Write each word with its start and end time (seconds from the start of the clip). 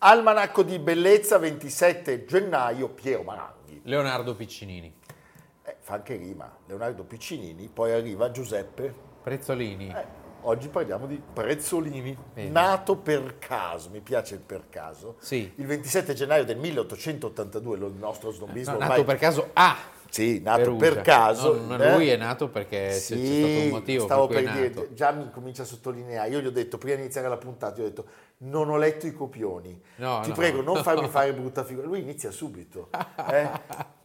Almanacco 0.00 0.62
di 0.62 0.78
bellezza 0.78 1.38
27 1.38 2.24
gennaio 2.24 2.88
Piero 2.90 3.24
Maranghi. 3.24 3.80
Leonardo 3.82 4.34
Piccinini. 4.36 4.94
Eh, 5.64 5.76
fa 5.80 5.94
anche 5.94 6.14
rima, 6.14 6.56
Leonardo 6.66 7.02
Piccinini, 7.02 7.68
poi 7.72 7.90
arriva 7.92 8.30
Giuseppe 8.30 8.94
Prezzolini. 9.22 9.88
Eh, 9.88 10.04
oggi 10.42 10.68
parliamo 10.68 11.06
di 11.06 11.20
Prezzolini, 11.32 12.16
Bene. 12.32 12.48
nato 12.48 12.96
per 12.96 13.38
caso, 13.40 13.90
mi 13.90 14.00
piace 14.00 14.34
il 14.34 14.40
per 14.40 14.68
caso. 14.70 15.16
Sì. 15.18 15.52
Il 15.56 15.66
27 15.66 16.14
gennaio 16.14 16.44
del 16.44 16.58
1882, 16.58 17.76
lo- 17.76 17.86
il 17.88 17.94
nostro 17.94 18.30
snobismo 18.30 18.74
No, 18.74 18.78
ormai... 18.78 18.90
nato 18.98 19.04
per 19.04 19.18
caso 19.18 19.50
a 19.52 19.76
Sì, 20.10 20.40
nato 20.40 20.62
Perugia. 20.62 20.78
per 20.94 21.00
caso. 21.02 21.54
No, 21.54 21.76
non 21.76 21.82
eh? 21.82 21.94
lui 21.94 22.08
è 22.08 22.16
nato 22.16 22.48
perché 22.48 22.88
c'è- 22.88 22.92
c'è 22.92 23.00
stato 23.00 23.58
un 23.64 23.68
motivo 23.68 24.04
stavo 24.04 24.26
per 24.26 24.42
per 24.42 24.52
dire, 24.70 24.94
già 24.94 25.10
mi 25.12 25.30
comincia 25.30 25.62
a 25.62 25.66
sottolineare. 25.66 26.30
Io 26.30 26.40
gli 26.40 26.46
ho 26.46 26.50
detto, 26.50 26.78
prima 26.78 26.96
di 26.96 27.02
iniziare 27.02 27.28
la 27.28 27.36
puntata, 27.36 27.76
gli 27.76 27.84
ho 27.84 27.88
detto, 27.88 28.06
non 28.38 28.70
ho 28.70 28.76
letto 28.76 29.06
i 29.06 29.12
copioni. 29.12 29.80
No, 29.96 30.20
ti 30.22 30.30
no. 30.30 30.34
prego, 30.34 30.62
non 30.62 30.82
farmi 30.82 31.06
fare 31.10 31.32
brutta 31.34 31.62
figura. 31.64 31.86
Lui 31.86 32.00
inizia 32.00 32.30
subito. 32.30 32.88
eh? 33.30 33.50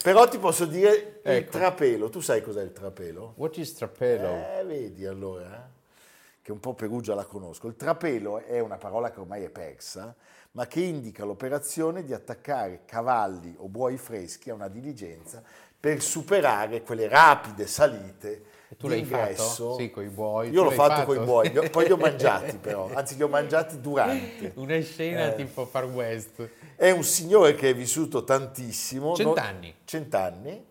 Però 0.03 0.27
ti 0.27 0.37
posso 0.39 0.65
dire 0.65 1.21
il 1.23 1.31
Ecco. 1.31 1.51
trapelo. 1.51 2.09
Tu 2.09 2.19
sai 2.19 2.41
cos'è 2.41 2.61
il 2.61 2.73
trapelo? 2.73 3.33
What 3.37 3.55
is 3.57 3.73
Trapelo? 3.73 4.27
Eh, 4.59 4.63
vedi 4.65 5.05
allora, 5.05 5.45
eh? 5.55 5.71
che 6.41 6.51
un 6.51 6.59
po' 6.59 6.73
Perugia 6.73 7.15
la 7.15 7.23
conosco. 7.25 7.67
Il 7.67 7.77
trapelo 7.77 8.39
è 8.39 8.59
una 8.59 8.75
parola 8.75 9.09
che 9.11 9.21
ormai 9.21 9.43
è 9.45 9.49
persa, 9.49 10.13
ma 10.55 10.67
che 10.67 10.81
indica 10.81 11.25
l'operazione 11.25 12.03
di 12.03 12.13
attaccare 12.13 12.81
cavalli 12.85 13.55
o 13.57 13.67
buoi 13.67 13.97
freschi 13.97 14.49
a 14.49 14.53
una 14.53 14.67
diligenza 14.67 15.41
per 15.79 16.01
superare 16.01 16.81
quelle 16.83 17.07
rapide 17.07 17.65
salite 17.67 18.43
E 18.69 18.77
tu 18.77 18.87
l'hai 18.87 19.03
fatto? 19.03 19.75
Sì, 19.77 19.89
coi 19.89 20.07
buoi. 20.07 20.49
Io 20.49 20.63
l'ho 20.63 20.71
fatto 20.71 21.05
con 21.05 21.21
i 21.21 21.25
buoi, 21.25 21.49
poi 21.69 21.85
li 21.85 21.91
ho 21.91 21.97
mangiati 21.97 22.57
però, 22.57 22.89
anzi 22.93 23.15
li 23.15 23.23
ho 23.23 23.27
mangiati 23.27 23.81
durante. 23.81 24.53
Una 24.57 24.79
scena 24.81 25.33
Eh. 25.33 25.35
tipo 25.35 25.65
Far 25.65 25.85
West. 25.85 26.47
È 26.75 26.89
un 26.91 27.03
signore 27.03 27.55
che 27.55 27.69
è 27.71 27.75
vissuto 27.75 28.23
tantissimo. 28.23 29.15
Cent'anni. 29.15 29.67
no- 29.69 29.73
cent'anni, 29.85 30.65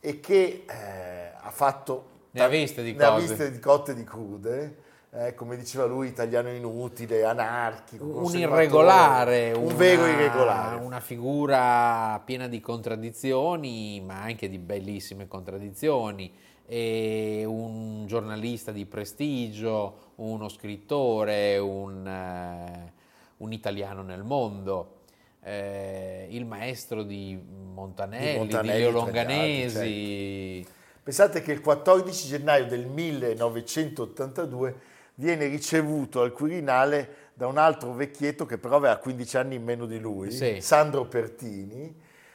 e 0.00 0.20
che 0.20 0.64
eh, 0.68 1.32
ha 1.38 1.50
fatto... 1.50 2.16
Ne 2.30 2.42
ha 2.42 2.48
viste 2.48 2.82
di 2.82 2.92
ne 2.94 3.04
ha 3.04 3.10
cose. 3.12 3.26
viste 3.26 3.50
di 3.50 3.58
cotte 3.58 3.92
e 3.92 3.94
di 3.94 4.04
crude. 4.04 4.76
Eh, 5.10 5.34
come 5.34 5.56
diceva 5.56 5.84
lui, 5.86 6.08
italiano 6.08 6.50
inutile, 6.50 7.24
anarchico, 7.24 8.04
Un 8.04 8.36
irregolare, 8.36 9.52
un 9.52 9.64
una- 9.64 9.74
vero 9.74 10.06
irregolare. 10.06 10.76
Una 10.84 11.00
figura 11.00 12.20
piena 12.24 12.46
di 12.46 12.60
contraddizioni, 12.60 14.00
ma 14.04 14.20
anche 14.22 14.48
di 14.48 14.58
bellissime 14.58 15.26
contraddizioni. 15.26 16.30
E 16.70 17.44
un 17.46 18.04
giornalista 18.06 18.72
di 18.72 18.84
prestigio, 18.84 20.12
uno 20.16 20.48
scrittore, 20.50 21.56
un, 21.56 22.06
eh, 22.06 22.92
un 23.38 23.52
italiano 23.52 24.02
nel 24.02 24.22
mondo. 24.24 24.92
eh, 25.40 26.26
il 26.30 26.44
maestro 26.44 27.02
di 27.04 27.40
Montanelli, 27.72 28.32
di, 28.32 28.38
Montanelli, 28.38 28.68
Leo 28.68 28.90
gli 28.90 28.96
altri, 28.96 29.12
Longanesi. 29.14 30.66
Pensate 31.02 31.40
che 31.40 31.52
il 31.52 31.62
14 31.62 32.28
gennaio 32.28 32.66
del 32.66 32.84
1982 32.86 34.74
viene 35.18 35.46
ricevuto 35.46 36.22
al 36.22 36.32
Quirinale 36.32 37.26
da 37.34 37.46
un 37.46 37.58
altro 37.58 37.92
vecchietto 37.92 38.46
che 38.46 38.58
però 38.58 38.76
aveva 38.76 38.96
15 38.96 39.36
anni 39.36 39.54
in 39.56 39.64
meno 39.64 39.86
di 39.86 39.98
lui, 39.98 40.30
Sì. 40.30 40.58
Sandro 40.60 41.06
Pertini, 41.06 41.94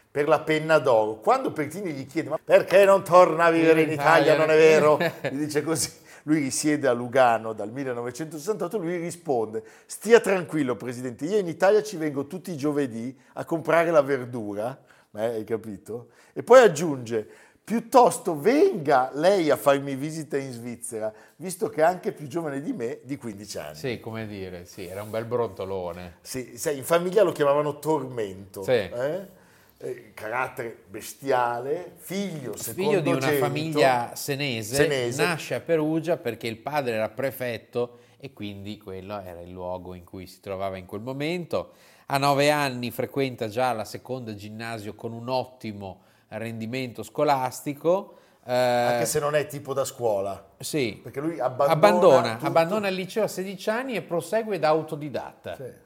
per 0.09 0.27
la 0.27 0.39
penna 0.41 0.79
d'oro. 0.79 1.15
Quando 1.15 1.51
Pertini 1.51 1.91
gli 1.91 2.05
chiede 2.05 2.29
ma 2.29 2.39
perché 2.43 2.85
non 2.85 3.03
torna 3.03 3.45
a 3.45 3.51
vivere 3.51 3.81
in 3.81 3.91
Italia, 3.91 4.37
non 4.37 4.49
è 4.49 4.55
vero? 4.55 4.97
Gli 5.29 5.37
dice 5.37 5.63
così. 5.63 6.01
Lui 6.25 6.39
risiede 6.39 6.87
a 6.87 6.93
Lugano 6.93 7.51
dal 7.51 7.69
1968, 7.69 8.77
lui 8.77 8.95
risponde, 8.95 9.61
stia 9.85 10.21
tranquillo 10.21 10.77
Presidente, 10.77 11.25
io 11.25 11.37
in 11.37 11.49
Italia 11.49 11.83
ci 11.83 11.97
vengo 11.97 12.27
tutti 12.27 12.51
i 12.51 12.55
giovedì 12.55 13.13
a 13.33 13.43
comprare 13.43 13.91
la 13.91 14.01
verdura, 14.01 14.81
eh, 15.15 15.25
hai 15.25 15.43
capito? 15.43 16.11
E 16.31 16.41
poi 16.41 16.61
aggiunge, 16.61 17.27
piuttosto 17.63 18.37
venga 18.39 19.09
lei 19.13 19.49
a 19.49 19.55
farmi 19.55 19.95
visita 19.95 20.37
in 20.37 20.51
Svizzera, 20.51 21.11
visto 21.37 21.69
che 21.69 21.81
è 21.81 21.83
anche 21.85 22.11
più 22.11 22.27
giovane 22.27 22.61
di 22.61 22.73
me, 22.73 22.99
di 23.03 23.15
15 23.17 23.57
anni. 23.57 23.75
Sì, 23.75 23.99
come 23.99 24.27
dire, 24.27 24.65
sì, 24.65 24.85
era 24.85 25.01
un 25.01 25.09
bel 25.09 25.25
brontolone. 25.25 26.17
Sì, 26.21 26.57
sai, 26.57 26.77
in 26.77 26.83
famiglia 26.83 27.23
lo 27.23 27.31
chiamavano 27.31 27.79
Tormento, 27.79 28.63
Sì. 28.63 28.71
eh? 28.71 29.41
Eh, 29.77 30.11
carattere 30.13 30.83
bestiale, 30.87 31.93
figlio 31.97 32.53
Figlio 32.53 33.01
di 33.01 33.11
una 33.11 33.31
famiglia 33.31 34.11
senese, 34.15 34.75
Senese. 34.75 35.21
nasce 35.25 35.55
a 35.55 35.59
Perugia 35.59 36.15
perché 36.15 36.47
il 36.47 36.57
padre 36.57 36.93
era 36.93 37.09
prefetto 37.09 37.99
e 38.17 38.31
quindi 38.31 38.77
quello 38.77 39.19
era 39.19 39.41
il 39.41 39.49
luogo 39.49 39.93
in 39.93 40.05
cui 40.05 40.25
si 40.25 40.39
trovava 40.39 40.77
in 40.77 40.85
quel 40.85 41.01
momento. 41.01 41.73
A 42.07 42.17
nove 42.17 42.49
anni 42.49 42.91
frequenta 42.91 43.49
già 43.49 43.73
la 43.73 43.83
seconda 43.83 44.33
ginnasio 44.35 44.95
con 44.95 45.11
un 45.11 45.27
ottimo 45.27 46.03
rendimento 46.39 47.03
scolastico. 47.03 48.17
eh, 48.45 48.53
Anche 48.53 49.05
se 49.05 49.19
non 49.19 49.35
è 49.35 49.45
tipo 49.47 49.73
da 49.73 49.85
scuola, 49.85 50.49
sì, 50.59 50.99
perché 51.01 51.19
lui 51.21 51.39
abbandona, 51.39 51.71
abbandona, 51.71 52.39
abbandona 52.41 52.87
il 52.89 52.95
liceo 52.95 53.23
a 53.23 53.27
16 53.27 53.69
anni 53.69 53.95
e 53.95 54.01
prosegue 54.01 54.59
da 54.59 54.67
autodidatta. 54.69 55.55
Sì. 55.55 55.81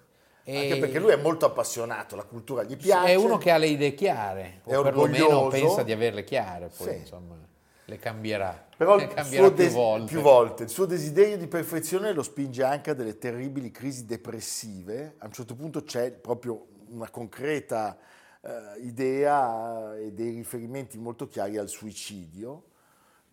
E- 0.50 0.58
Anche 0.62 0.78
perché 0.80 1.00
lui 1.00 1.12
è 1.12 1.18
molto 1.18 1.46
appassionato, 1.46 2.16
la 2.16 2.24
cultura 2.24 2.64
gli 2.64 2.78
piace. 2.78 3.12
È 3.12 3.16
uno 3.16 3.38
che 3.38 3.52
ha 3.52 3.58
le 3.58 3.68
idee 3.68 3.94
chiare, 3.94 4.62
È 4.66 4.76
o 4.78 4.82
perlomeno 4.82 5.48
pensa 5.48 5.84
di 5.84 5.92
averle 5.92 6.24
chiare, 6.24 6.70
poi 6.76 6.88
Sì. 6.88 6.96
insomma 6.96 7.36
le 7.90 7.98
cambierà. 8.00 8.66
Però 8.78 8.96
le 8.96 9.08
cambierà 9.08 9.48
più, 9.48 9.56
des- 9.56 9.74
volte. 9.74 10.06
più 10.12 10.22
volte. 10.22 10.64
Il 10.64 10.70
suo 10.70 10.86
desiderio 10.86 11.38
di 11.38 11.48
perfezione 11.48 12.12
lo 12.14 12.24
spinge 12.24 12.64
anche 12.64 12.92
a 12.92 12.94
delle 12.94 13.18
terribili 13.18 13.72
crisi 13.72 14.06
depressive. 14.06 15.16
A 15.20 15.26
un 15.26 15.32
certo 15.32 15.56
punto 15.56 15.84
c'è 15.84 16.12
proprio 16.12 16.66
una 16.90 17.10
concreta 17.10 17.98
eh, 18.48 18.80
idea 18.82 19.96
e 19.98 20.12
dei 20.14 20.32
riferimenti 20.32 20.98
molto 20.98 21.28
chiari 21.28 21.58
al 21.58 21.68
suicidio. 21.68 22.64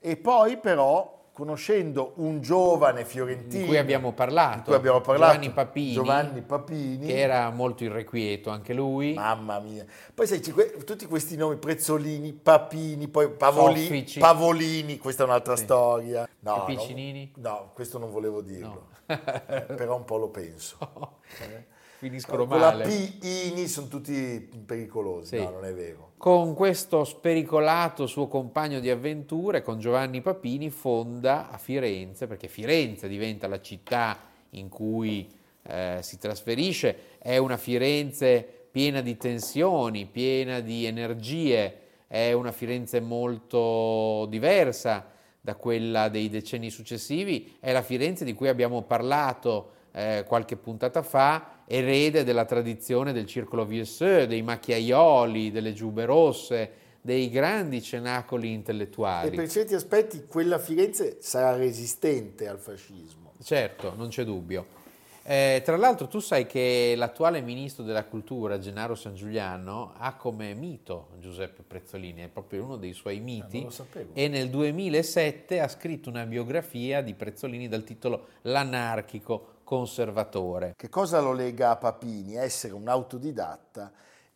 E 0.00 0.16
poi 0.16 0.58
però, 0.58 1.28
conoscendo 1.32 2.12
un 2.16 2.40
giovane 2.40 3.04
fiorentino... 3.04 3.62
Di 3.62 3.68
cui 3.68 3.78
abbiamo 3.78 4.12
parlato, 4.12 4.64
cui 4.64 4.74
abbiamo 4.74 5.00
parlato, 5.00 5.32
Giovanni 5.32 5.50
Papini, 5.50 5.92
Giovanni 5.92 6.42
Papini, 6.42 7.06
che 7.06 7.18
era 7.18 7.48
molto 7.50 7.84
irrequieto 7.84 8.50
anche 8.50 8.74
lui. 8.74 9.14
Mamma 9.14 9.60
mia. 9.60 9.86
Poi 10.12 10.26
sai, 10.26 10.40
tutti 10.40 11.06
questi 11.06 11.36
nomi, 11.36 11.56
Prezzolini, 11.56 12.32
Papini, 12.32 13.08
poi 13.08 13.30
Pavoli- 13.30 13.82
Soffici. 13.84 14.18
Pavolini, 14.20 14.98
questa 14.98 15.22
è 15.22 15.26
un'altra 15.26 15.56
Sì. 15.56 15.64
storia. 15.64 16.28
No, 16.40 16.66
E 16.66 17.30
no? 17.40 17.50
No, 17.50 17.70
questo 17.72 17.98
non 17.98 18.10
volevo 18.10 18.42
dirlo, 18.42 18.88
però 19.06 19.96
un 19.96 20.04
po' 20.04 20.16
lo 20.18 20.28
penso. 20.28 20.76
Eh? 21.40 21.72
Finiscono 22.04 22.44
Con 22.44 22.58
la 22.60 22.72
male. 22.72 22.84
P-ini 22.84 23.66
sono 23.66 23.88
tutti 23.88 24.46
pericolosi, 24.66 25.38
Sì. 25.38 25.42
no, 25.42 25.52
non 25.52 25.64
è 25.64 25.72
vero. 25.72 26.12
Con 26.18 26.52
questo 26.52 27.02
spericolato 27.04 28.06
suo 28.06 28.28
compagno 28.28 28.78
di 28.78 28.90
avventure, 28.90 29.62
con 29.62 29.78
Giovanni 29.78 30.20
Papini, 30.20 30.68
fonda 30.68 31.50
a 31.50 31.56
Firenze, 31.56 32.26
perché 32.26 32.46
Firenze 32.46 33.08
diventa 33.08 33.48
la 33.48 33.58
città 33.58 34.18
in 34.50 34.68
cui 34.68 35.26
eh, 35.62 36.00
si 36.02 36.18
trasferisce, 36.18 37.16
è 37.16 37.38
una 37.38 37.56
Firenze 37.56 38.46
piena 38.70 39.00
di 39.00 39.16
tensioni, 39.16 40.04
piena 40.04 40.60
di 40.60 40.84
energie, 40.84 41.78
è 42.06 42.32
una 42.32 42.52
Firenze 42.52 43.00
molto 43.00 44.26
diversa 44.28 45.06
da 45.40 45.54
quella 45.54 46.10
dei 46.10 46.28
decenni 46.28 46.68
successivi, 46.68 47.56
è 47.60 47.72
la 47.72 47.80
Firenze 47.82 48.26
di 48.26 48.34
cui 48.34 48.48
abbiamo 48.48 48.82
parlato 48.82 49.70
eh, 49.92 50.24
qualche 50.26 50.56
puntata 50.56 51.02
fa, 51.02 51.53
erede 51.66 52.24
della 52.24 52.44
tradizione 52.44 53.12
del 53.12 53.26
circolo 53.26 53.64
Viesseux, 53.64 54.26
dei 54.26 54.42
macchiaioli, 54.42 55.50
delle 55.50 55.72
giube 55.72 56.04
rosse, 56.04 56.70
dei 57.00 57.28
grandi 57.28 57.82
cenacoli 57.82 58.52
intellettuali. 58.52 59.28
E 59.28 59.36
per 59.36 59.50
certi 59.50 59.74
aspetti 59.74 60.24
quella 60.26 60.58
Firenze 60.58 61.18
sarà 61.20 61.54
resistente 61.56 62.48
al 62.48 62.58
fascismo. 62.58 63.32
Certo, 63.42 63.92
non 63.96 64.08
c'è 64.08 64.24
dubbio. 64.24 64.82
Eh, 65.26 65.62
tra 65.64 65.78
l'altro 65.78 66.06
tu 66.06 66.18
sai 66.18 66.44
che 66.44 66.92
l'attuale 66.96 67.40
ministro 67.40 67.82
della 67.82 68.04
cultura, 68.04 68.58
Gennaro 68.58 68.94
San 68.94 69.14
Giuliano, 69.14 69.94
ha 69.96 70.16
come 70.16 70.52
mito 70.52 71.08
Giuseppe 71.18 71.62
Prezzolini, 71.62 72.22
è 72.22 72.28
proprio 72.28 72.64
uno 72.64 72.76
dei 72.76 72.92
suoi 72.92 73.20
miti, 73.20 73.66
ah, 73.66 73.84
e 74.12 74.28
nel 74.28 74.50
2007 74.50 75.60
ha 75.60 75.68
scritto 75.68 76.10
una 76.10 76.26
biografia 76.26 77.00
di 77.00 77.14
Prezzolini 77.14 77.68
dal 77.68 77.84
titolo 77.84 78.26
L'anarchico 78.42 79.53
conservatore. 79.64 80.74
Che 80.76 80.88
cosa 80.88 81.20
lo 81.20 81.32
lega 81.32 81.70
a 81.70 81.76
Papini? 81.76 82.36
Essere 82.36 82.74
un 82.74 82.86
autodidatta 82.86 83.90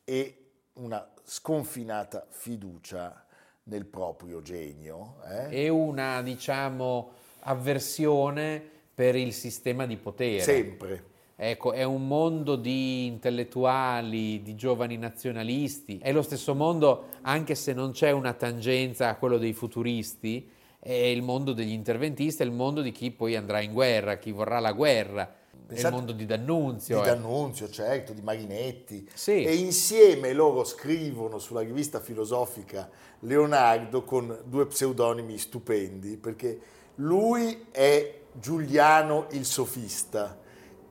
e 0.05 0.51
una 0.75 1.07
sconfinata 1.23 2.27
fiducia 2.29 3.25
nel 3.65 3.85
proprio 3.85 4.43
genio. 4.43 5.17
Eh? 5.29 5.65
E 5.65 5.69
una, 5.69 6.23
diciamo, 6.23 7.11
avversione 7.41 8.63
per 8.95 9.15
il 9.15 9.33
sistema 9.33 9.87
di 9.87 9.97
potere. 9.97 10.41
Sempre. 10.41 11.05
Ecco, 11.41 11.71
è 11.71 11.85
un 11.85 12.09
mondo 12.09 12.57
di 12.57 13.07
intellettuali, 13.07 14.43
di 14.43 14.57
giovani 14.57 14.97
nazionalisti, 14.97 16.01
è 16.03 16.11
lo 16.11 16.23
stesso 16.23 16.53
mondo, 16.53 17.11
anche 17.21 17.55
se 17.55 17.73
non 17.73 17.93
c'è 17.93 18.11
una 18.11 18.33
tangenza 18.33 19.09
a 19.09 19.15
quello 19.15 19.39
dei 19.39 19.53
futuristi, 19.53 20.51
è 20.79 20.93
il 20.93 21.23
mondo 21.23 21.53
degli 21.53 21.73
interventisti, 21.73 22.43
è 22.43 22.47
il 22.47 22.53
mondo 22.53 22.81
di 22.83 22.93
chi 22.93 23.11
poi 23.11 23.37
andrà 23.37 23.61
in 23.61 23.73
guerra, 23.73 24.17
chi 24.17 24.33
vorrà 24.33 24.59
la 24.61 24.73
guerra. 24.73 25.33
Pensate, 25.67 25.87
è 25.87 25.91
il 25.91 25.95
mondo 25.97 26.13
di 26.13 26.25
D'Annunzio. 26.25 27.03
Di 27.03 27.09
eh. 27.09 27.11
D'Annunzio, 27.11 27.69
certo, 27.69 28.13
di 28.13 28.23
Marinetti. 28.23 29.09
Sì. 29.13 29.45
E 29.45 29.55
insieme 29.57 30.33
loro 30.33 30.65
scrivono 30.65 31.39
sulla 31.39 31.61
rivista 31.61 32.01
filosofica 32.01 32.89
Leonardo 33.21 34.03
con 34.05 34.39
due 34.45 34.67
pseudonimi 34.67 35.37
stupendi, 35.37 36.17
perché 36.17 36.59
lui 36.97 37.67
è 37.71 38.15
Giuliano 38.33 39.27
il 39.33 39.45
sofista 39.45 40.39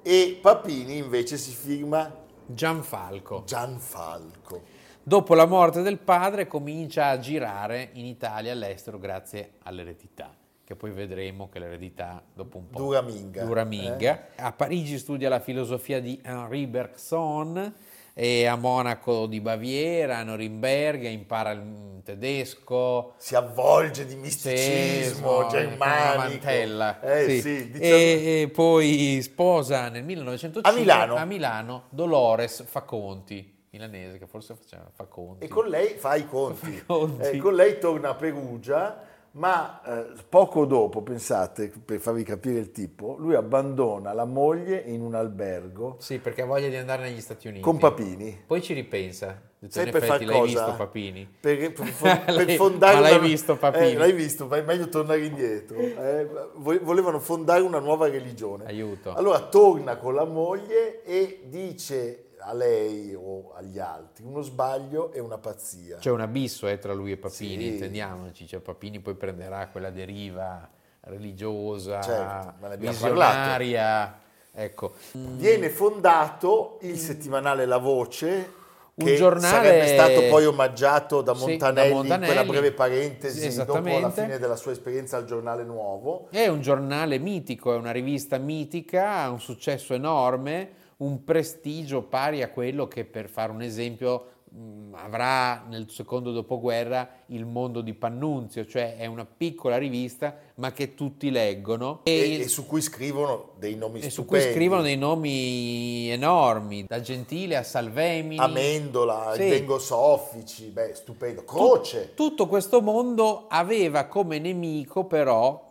e 0.01 0.37
Papini 0.41 0.97
invece 0.97 1.37
si 1.37 1.51
firma 1.51 2.25
Gianfalco. 2.45 3.43
Gianfalco. 3.45 4.61
Dopo 5.07 5.35
la 5.35 5.45
morte 5.45 5.83
del 5.83 5.99
padre 5.99 6.47
comincia 6.47 7.07
a 7.07 7.17
girare 7.17 7.91
in 7.93 8.03
Italia 8.03 8.49
e 8.49 8.53
all'estero 8.53 8.99
grazie 8.99 9.51
all'eredità, 9.63 10.35
che 10.65 10.75
poi 10.75 10.91
vedremo 10.91 11.47
che 11.47 11.59
l'eredità 11.59 12.21
dopo 12.33 12.57
un 12.57 12.67
po' 12.67 12.77
dura 12.77 13.01
minga. 13.01 13.45
Dura 13.45 13.63
minga. 13.63 14.33
Eh? 14.35 14.41
A 14.41 14.51
Parigi 14.51 14.97
studia 14.97 15.29
la 15.29 15.39
filosofia 15.39 16.01
di 16.01 16.19
Henri 16.21 16.67
Bergson 16.67 17.73
e 18.13 18.47
a 18.47 18.57
Monaco 18.57 19.27
di 19.27 19.39
Baviera, 19.39 20.17
a 20.17 20.23
Norimberga, 20.23 21.07
impara 21.07 21.51
il 21.51 22.01
tedesco. 22.03 23.13
Si 23.15 23.33
avvolge 23.33 24.05
di 24.05 24.15
misticismo 24.15 25.47
germanico. 25.47 26.17
mantella. 26.17 26.99
Eh, 26.99 27.29
sì. 27.29 27.41
Sì, 27.41 27.71
diciamo... 27.71 27.95
e, 27.95 28.41
e, 28.41 28.49
poi 28.49 29.21
sposa 29.21 29.87
nel 29.87 30.03
1905 30.03 30.69
a 30.69 30.75
Milano, 30.75 31.15
a 31.15 31.23
Milano 31.23 31.83
Dolores 31.91 32.65
Faconti 32.65 33.55
milanese 33.77 34.17
che 34.17 34.27
forse 34.27 34.55
faceva 34.55 34.89
fa 34.93 35.05
conti. 35.05 35.45
E 35.45 35.47
con 35.47 35.67
lei 35.67 35.95
fa 35.95 36.15
i 36.15 36.27
conti. 36.27 36.83
Conti. 36.85 37.23
Eh, 37.23 37.37
con 37.37 37.53
lei 37.53 37.79
torna 37.79 38.09
a 38.09 38.15
Perugia 38.15 39.15
ma 39.37 39.81
eh, 39.83 40.13
poco 40.27 40.65
dopo, 40.65 41.03
pensate, 41.03 41.71
per 41.85 41.99
farvi 41.99 42.23
capire 42.23 42.57
il 42.57 42.71
tipo, 42.71 43.17
lui 43.19 43.35
abbandona 43.35 44.11
la 44.11 44.25
moglie 44.25 44.77
in 44.87 45.01
un 45.01 45.13
albergo. 45.13 45.97
Sì, 45.99 46.17
perché 46.17 46.41
ha 46.41 46.45
voglia 46.45 46.69
di 46.69 46.75
andare 46.75 47.03
negli 47.03 47.21
Stati 47.21 47.47
Uniti. 47.47 47.61
Con 47.61 47.77
Papini. 47.77 48.43
Poi 48.47 48.61
ci 48.63 48.73
ripensa. 48.73 49.39
Sai 49.67 49.91
per 49.91 50.03
far 50.03 50.23
l'hai 50.23 50.39
cosa? 50.39 50.65
visto 50.65 50.75
Papini? 50.75 51.27
Per, 51.39 51.71
per, 51.73 52.23
per 52.25 52.51
fondare 52.51 52.95
ma 52.95 53.01
l'hai 53.01 53.17
una... 53.17 53.27
visto 53.27 53.57
Papini? 53.57 53.91
Eh, 53.91 53.97
l'hai 53.97 54.13
visto, 54.13 54.47
ma 54.47 54.57
è 54.57 54.61
meglio 54.61 54.89
tornare 54.89 55.23
indietro. 55.23 55.77
Eh, 55.77 56.27
volevano 56.55 57.19
fondare 57.19 57.61
una 57.61 57.79
nuova 57.79 58.09
religione. 58.09 58.65
Aiuto. 58.65 59.13
Allora 59.13 59.39
torna 59.41 59.97
con 59.97 60.15
la 60.15 60.25
moglie 60.25 61.03
e 61.03 61.41
dice 61.45 62.26
a 62.47 62.53
lei 62.53 63.13
o 63.13 63.51
agli 63.55 63.77
altri, 63.77 64.23
uno 64.23 64.41
sbaglio 64.41 65.11
e 65.11 65.19
una 65.19 65.37
pazzia. 65.37 65.97
C'è 65.97 66.09
un 66.11 66.21
abisso 66.21 66.65
eh, 66.67 66.79
tra 66.79 66.93
lui 66.93 67.11
e 67.11 67.17
Papini, 67.17 67.63
Sì. 67.63 67.67
intendiamoci, 67.73 68.47
cioè 68.47 68.59
Papini 68.61 68.99
poi 68.99 69.15
prenderà 69.15 69.67
quella 69.67 69.89
deriva 69.89 70.69
religiosa, 71.01 72.01
Certo, 72.01 72.53
visionaria, 72.77 74.19
ecco. 74.53 74.93
Viene 75.11 75.69
fondato 75.69 76.77
il 76.81 76.97
settimanale 76.97 77.65
La 77.65 77.77
Voce, 77.77 78.53
Un 78.95 79.13
giornale- 79.15 79.47
sarebbe 79.47 79.87
stato 79.87 80.27
poi 80.27 80.45
omaggiato 80.45 81.21
da 81.21 81.33
Sì, 81.35 81.41
da 81.41 81.47
Montanelli, 81.49 81.93
Montanelli. 81.93 82.29
in 82.31 82.33
quella 82.35 82.49
breve 82.49 82.71
parentesi 82.71 83.51
Sì, 83.51 83.63
dopo 83.65 83.99
la 83.99 84.09
fine 84.09 84.39
della 84.39 84.55
sua 84.55 84.71
esperienza 84.71 85.17
al 85.17 85.25
giornale 85.25 85.63
nuovo. 85.63 86.27
È 86.31 86.47
un 86.47 86.61
giornale 86.61 87.19
mitico, 87.19 87.73
è 87.73 87.77
una 87.77 87.91
rivista 87.91 88.37
mitica, 88.37 89.17
ha 89.17 89.29
un 89.29 89.39
successo 89.39 89.93
enorme, 89.93 90.85
un 90.97 91.23
prestigio 91.23 92.03
pari 92.03 92.41
a 92.41 92.49
quello 92.49 92.87
che, 92.87 93.05
per 93.05 93.29
fare 93.29 93.51
un 93.51 93.61
esempio, 93.61 94.25
mh, 94.49 94.93
avrà 94.95 95.63
nel 95.69 95.89
secondo 95.91 96.31
dopoguerra 96.31 97.07
il 97.27 97.45
mondo 97.45 97.81
di 97.81 97.93
Pannunzio, 97.93 98.65
cioè 98.65 98.97
è 98.97 99.05
una 99.05 99.25
piccola 99.25 99.77
rivista 99.77 100.35
ma 100.55 100.71
che 100.71 100.95
tutti 100.95 101.29
leggono 101.29 101.99
E, 102.03 102.39
e 102.39 102.47
su 102.47 102.65
cui 102.65 102.81
scrivono 102.81 103.51
dei 103.59 103.75
nomi 103.75 103.99
e 103.99 104.09
su 104.09 104.25
cui 104.25 104.37
stupendi. 104.39 104.53
scrivono 104.53 104.81
dei 104.81 104.97
nomi 104.97 106.09
enormi, 106.09 106.85
da 106.87 106.99
Gentile 106.99 107.57
a 107.57 107.63
Salvemini. 107.63 108.39
Amendola, 108.39 109.33
Sì. 109.35 109.49
Vengo 109.49 109.77
Soffici, 109.77 110.69
beh, 110.69 110.95
stupendo. 110.95 111.43
Croce. 111.43 112.13
Tutto 112.15 112.47
questo 112.47 112.81
mondo 112.81 113.45
aveva 113.49 114.05
come 114.05 114.39
nemico 114.39 115.05
però 115.05 115.65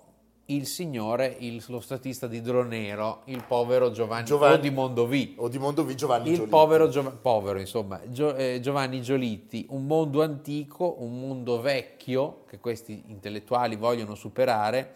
il 0.47 0.67
signore, 0.67 1.35
il- 1.41 1.63
lo 1.69 1.81
statista 1.81 2.27
di 2.29 2.41
Dronero, 2.41 3.23
il 3.25 3.43
povero 3.45 3.91
Giovanni, 3.91 4.27
Giovanni- 4.27 4.55
o 4.55 4.59
di 4.59 4.71
Mondovì. 4.71 5.35
O 5.39 5.49
di 5.49 5.59
Mondovì 5.59 5.97
Giovanni 5.97 6.29
Il 6.29 6.35
Giolitti. 6.37 6.51
povero, 6.51 6.89
Giova- 6.89 7.11
povero, 7.11 7.59
insomma, 7.59 8.01
Gio- 8.09 8.35
eh, 8.37 8.61
Giovanni 8.61 9.03
Giolitti, 9.03 9.67
un 9.71 9.87
mondo 9.87 10.23
antico, 10.23 10.97
un 11.01 11.19
mondo 11.21 11.61
vecchio 11.61 12.45
che 12.49 12.59
questi 12.61 13.03
intellettuali 13.09 13.75
vogliono 13.77 14.15
superare 14.15 14.95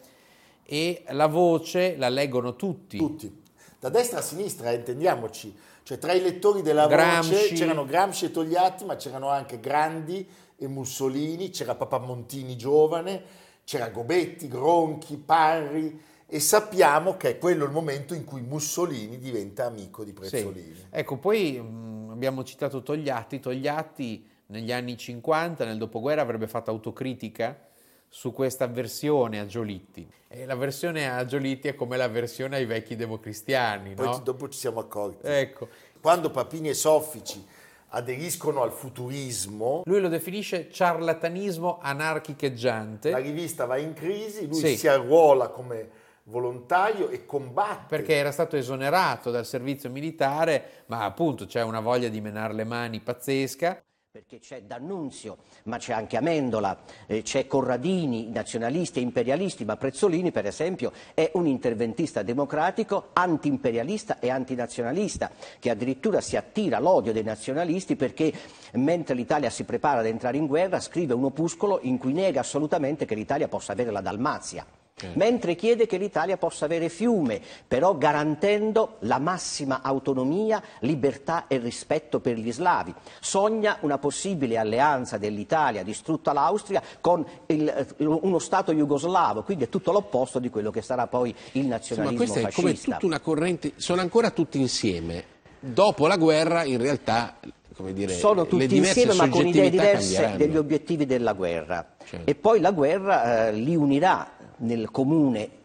e 0.64 1.02
la 1.08 1.26
voce 1.26 1.96
la 1.96 2.08
leggono 2.08 2.54
tutti. 2.54 2.96
Tutti. 2.96 3.42
Da 3.80 3.88
destra 3.88 4.18
a 4.20 4.22
sinistra, 4.22 4.70
eh, 4.70 4.76
intendiamoci. 4.76 5.52
Cioè, 5.82 5.98
tra 5.98 6.12
i 6.12 6.20
lettori 6.20 6.62
della 6.62 6.86
Gramsci. 6.86 7.30
voce 7.32 7.54
c'erano 7.54 7.84
Gramsci 7.84 8.26
e 8.26 8.30
Togliatti, 8.30 8.84
ma 8.84 8.94
c'erano 8.94 9.28
anche 9.30 9.58
Grandi 9.58 10.24
e 10.56 10.68
Mussolini, 10.68 11.50
c'era 11.50 11.74
Papa 11.74 11.98
Montini 11.98 12.56
giovane, 12.56 13.48
c'era 13.70 13.88
Gobetti, 13.90 14.48
Gronchi, 14.48 15.16
Parri 15.16 16.02
e 16.26 16.40
sappiamo 16.40 17.16
che 17.16 17.30
è 17.30 17.38
quello 17.38 17.64
il 17.64 17.70
momento 17.70 18.14
in 18.14 18.24
cui 18.24 18.40
Mussolini 18.40 19.16
diventa 19.16 19.66
amico 19.66 20.02
di 20.02 20.10
Sì. 20.10 20.16
Prezzolini. 20.16 20.86
Ecco, 20.90 21.18
poi 21.18 21.60
mh, 21.60 22.08
abbiamo 22.10 22.42
citato 22.42 22.82
Togliatti. 22.82 23.38
Togliatti 23.38 24.28
negli 24.46 24.72
anni 24.72 24.96
50, 24.96 25.64
nel 25.64 25.78
dopoguerra, 25.78 26.20
avrebbe 26.22 26.48
fatto 26.48 26.72
autocritica 26.72 27.68
su 28.08 28.32
questa 28.32 28.64
avversione 28.64 29.38
a 29.38 29.46
Giolitti. 29.46 30.04
E 30.26 30.46
l'avversione 30.46 31.08
a 31.08 31.24
Giolitti 31.24 31.68
è 31.68 31.76
come 31.76 31.96
l'avversione 31.96 32.56
ai 32.56 32.66
vecchi 32.66 32.96
democristiani, 32.96 33.94
Poi 33.94 34.04
no? 34.04 34.18
dopo 34.18 34.48
ci 34.48 34.58
siamo 34.58 34.80
accorti. 34.80 35.24
Ecco, 35.28 35.68
Quando 36.00 36.30
Papini 36.30 36.70
e 36.70 36.74
Soffici 36.74 37.46
aderiscono 37.90 38.62
al 38.62 38.72
futurismo, 38.72 39.82
lui 39.84 40.00
lo 40.00 40.08
definisce 40.08 40.70
ciarlatanismo 40.70 41.78
anarchicheggiante 41.80 43.10
la 43.10 43.18
rivista 43.18 43.66
va 43.66 43.76
in 43.78 43.92
crisi, 43.94 44.46
lui 44.46 44.54
Sì. 44.58 44.76
si 44.76 44.88
arruola 44.88 45.48
come 45.48 45.88
volontario 46.24 47.08
e 47.08 47.26
combatte. 47.26 47.86
perché 47.88 48.14
era 48.14 48.30
stato 48.30 48.56
esonerato 48.56 49.30
dal 49.30 49.44
servizio 49.46 49.90
militare, 49.90 50.84
ma 50.86 51.04
appunto 51.04 51.46
c'è 51.46 51.62
una 51.62 51.80
voglia 51.80 52.08
di 52.08 52.20
menare 52.20 52.54
le 52.54 52.64
mani 52.64 53.00
pazzesca. 53.00 53.82
Perché 54.12 54.40
c'è 54.40 54.62
D'Annunzio, 54.62 55.36
ma 55.66 55.78
c'è 55.78 55.92
anche 55.92 56.16
Amendola, 56.16 56.76
eh, 57.06 57.22
c'è 57.22 57.46
Corradini, 57.46 58.28
nazionalisti 58.28 58.98
e 58.98 59.02
imperialisti, 59.02 59.64
ma 59.64 59.76
Prezzolini 59.76 60.32
per 60.32 60.46
esempio 60.46 60.90
è 61.14 61.30
un 61.34 61.46
interventista 61.46 62.24
democratico, 62.24 63.10
anti-imperialista 63.12 64.18
e 64.18 64.28
antinazionalista, 64.28 65.30
che 65.60 65.70
addirittura 65.70 66.20
si 66.20 66.36
attira 66.36 66.80
l'odio 66.80 67.12
dei 67.12 67.22
nazionalisti 67.22 67.94
perché 67.94 68.32
mentre 68.72 69.14
l'Italia 69.14 69.48
si 69.48 69.62
prepara 69.62 70.00
ad 70.00 70.06
entrare 70.06 70.38
in 70.38 70.48
guerra 70.48 70.80
scrive 70.80 71.14
un 71.14 71.22
opuscolo 71.22 71.78
in 71.82 71.96
cui 71.96 72.12
nega 72.12 72.40
assolutamente 72.40 73.04
che 73.04 73.14
l'Italia 73.14 73.46
possa 73.46 73.70
avere 73.70 73.92
la 73.92 74.00
Dalmazia. 74.00 74.66
Mentre 75.14 75.54
chiede 75.54 75.86
che 75.86 75.96
l'Italia 75.96 76.36
possa 76.36 76.64
avere 76.64 76.88
Fiume, 76.88 77.40
però 77.66 77.96
garantendo 77.96 78.96
la 79.00 79.18
massima 79.18 79.80
autonomia, 79.82 80.62
libertà 80.80 81.44
e 81.48 81.58
rispetto 81.58 82.20
per 82.20 82.36
gli 82.36 82.52
slavi. 82.52 82.94
Sogna 83.20 83.78
una 83.80 83.98
possibile 83.98 84.58
alleanza 84.58 85.18
dell'Italia 85.18 85.82
distrutta 85.82 86.32
l'Austria 86.32 86.82
con 87.00 87.24
il- 87.46 87.68
eh, 87.68 88.04
uno 88.04 88.38
Stato 88.38 88.72
jugoslavo, 88.72 89.42
quindi 89.42 89.64
è 89.64 89.68
tutto 89.68 89.92
l'opposto 89.92 90.38
di 90.38 90.50
quello 90.50 90.70
che 90.70 90.82
sarà 90.82 91.06
poi 91.06 91.30
il 91.30 91.36
Sì, 91.52 91.60
ma 91.62 91.68
nazionalismo 91.68 92.16
questa 92.16 92.38
è 92.48 92.52
come 92.52 92.68
fascista. 92.70 92.92
tutta 92.94 93.06
una 93.06 93.20
corrente, 93.20 93.72
sono 93.76 94.00
ancora 94.00 94.30
tutti 94.30 94.58
insieme. 94.60 95.24
Dopo 95.58 96.06
la 96.06 96.16
guerra, 96.16 96.64
in 96.64 96.78
realtà, 96.80 97.36
come 97.76 97.92
dire, 97.92 98.14
sono 98.14 98.46
tutti 98.46 98.76
insieme 98.76 99.14
ma 99.14 99.28
con 99.28 99.46
idee 99.46 99.68
diverse 99.70 100.12
cambieranno. 100.14 100.36
degli 100.38 100.56
obiettivi 100.56 101.06
della 101.06 101.32
guerra 101.34 101.86
Certo. 102.04 102.30
e 102.30 102.34
poi 102.34 102.60
la 102.60 102.70
guerra 102.72 103.48
eh, 103.48 103.52
li 103.52 103.76
unirà 103.76 104.26
nel 104.60 104.90
comune 104.90 105.58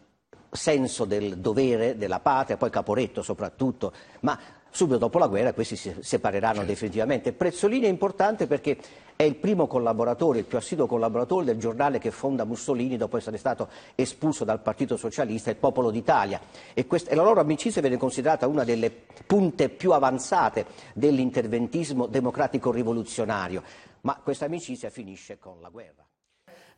senso 0.50 1.04
del 1.04 1.38
dovere 1.38 1.96
della 1.96 2.20
patria, 2.20 2.56
poi 2.56 2.70
Caporetto 2.70 3.22
soprattutto, 3.22 3.92
ma 4.20 4.38
subito 4.70 4.98
dopo 4.98 5.18
la 5.18 5.26
guerra 5.26 5.52
questi 5.52 5.74
si 5.76 5.94
separeranno 6.00 6.56
Certo. 6.56 6.70
definitivamente. 6.70 7.32
Prezzolini 7.32 7.86
è 7.86 7.88
importante 7.88 8.46
perché 8.46 8.78
è 9.16 9.22
il 9.22 9.36
primo 9.36 9.66
collaboratore, 9.66 10.40
il 10.40 10.44
più 10.44 10.58
assiduo 10.58 10.86
collaboratore 10.86 11.46
del 11.46 11.58
giornale 11.58 11.98
che 11.98 12.10
fonda 12.10 12.44
Mussolini 12.44 12.98
dopo 12.98 13.16
essere 13.16 13.38
stato 13.38 13.68
espulso 13.94 14.44
dal 14.44 14.60
Partito 14.60 14.98
Socialista, 14.98 15.48
il 15.48 15.56
Popolo 15.56 15.90
d'Italia. 15.90 16.38
E, 16.74 16.86
quest- 16.86 17.10
e 17.10 17.14
la 17.14 17.22
loro 17.22 17.40
amicizia 17.40 17.80
viene 17.80 17.96
considerata 17.96 18.46
una 18.46 18.64
delle 18.64 18.90
punte 18.90 19.70
più 19.70 19.92
avanzate 19.92 20.66
dell'interventismo 20.92 22.06
democratico 22.06 22.70
rivoluzionario. 22.70 23.62
Ma 24.02 24.20
questa 24.22 24.44
amicizia 24.44 24.90
finisce 24.90 25.38
con 25.38 25.60
la 25.60 25.70
guerra. 25.70 26.05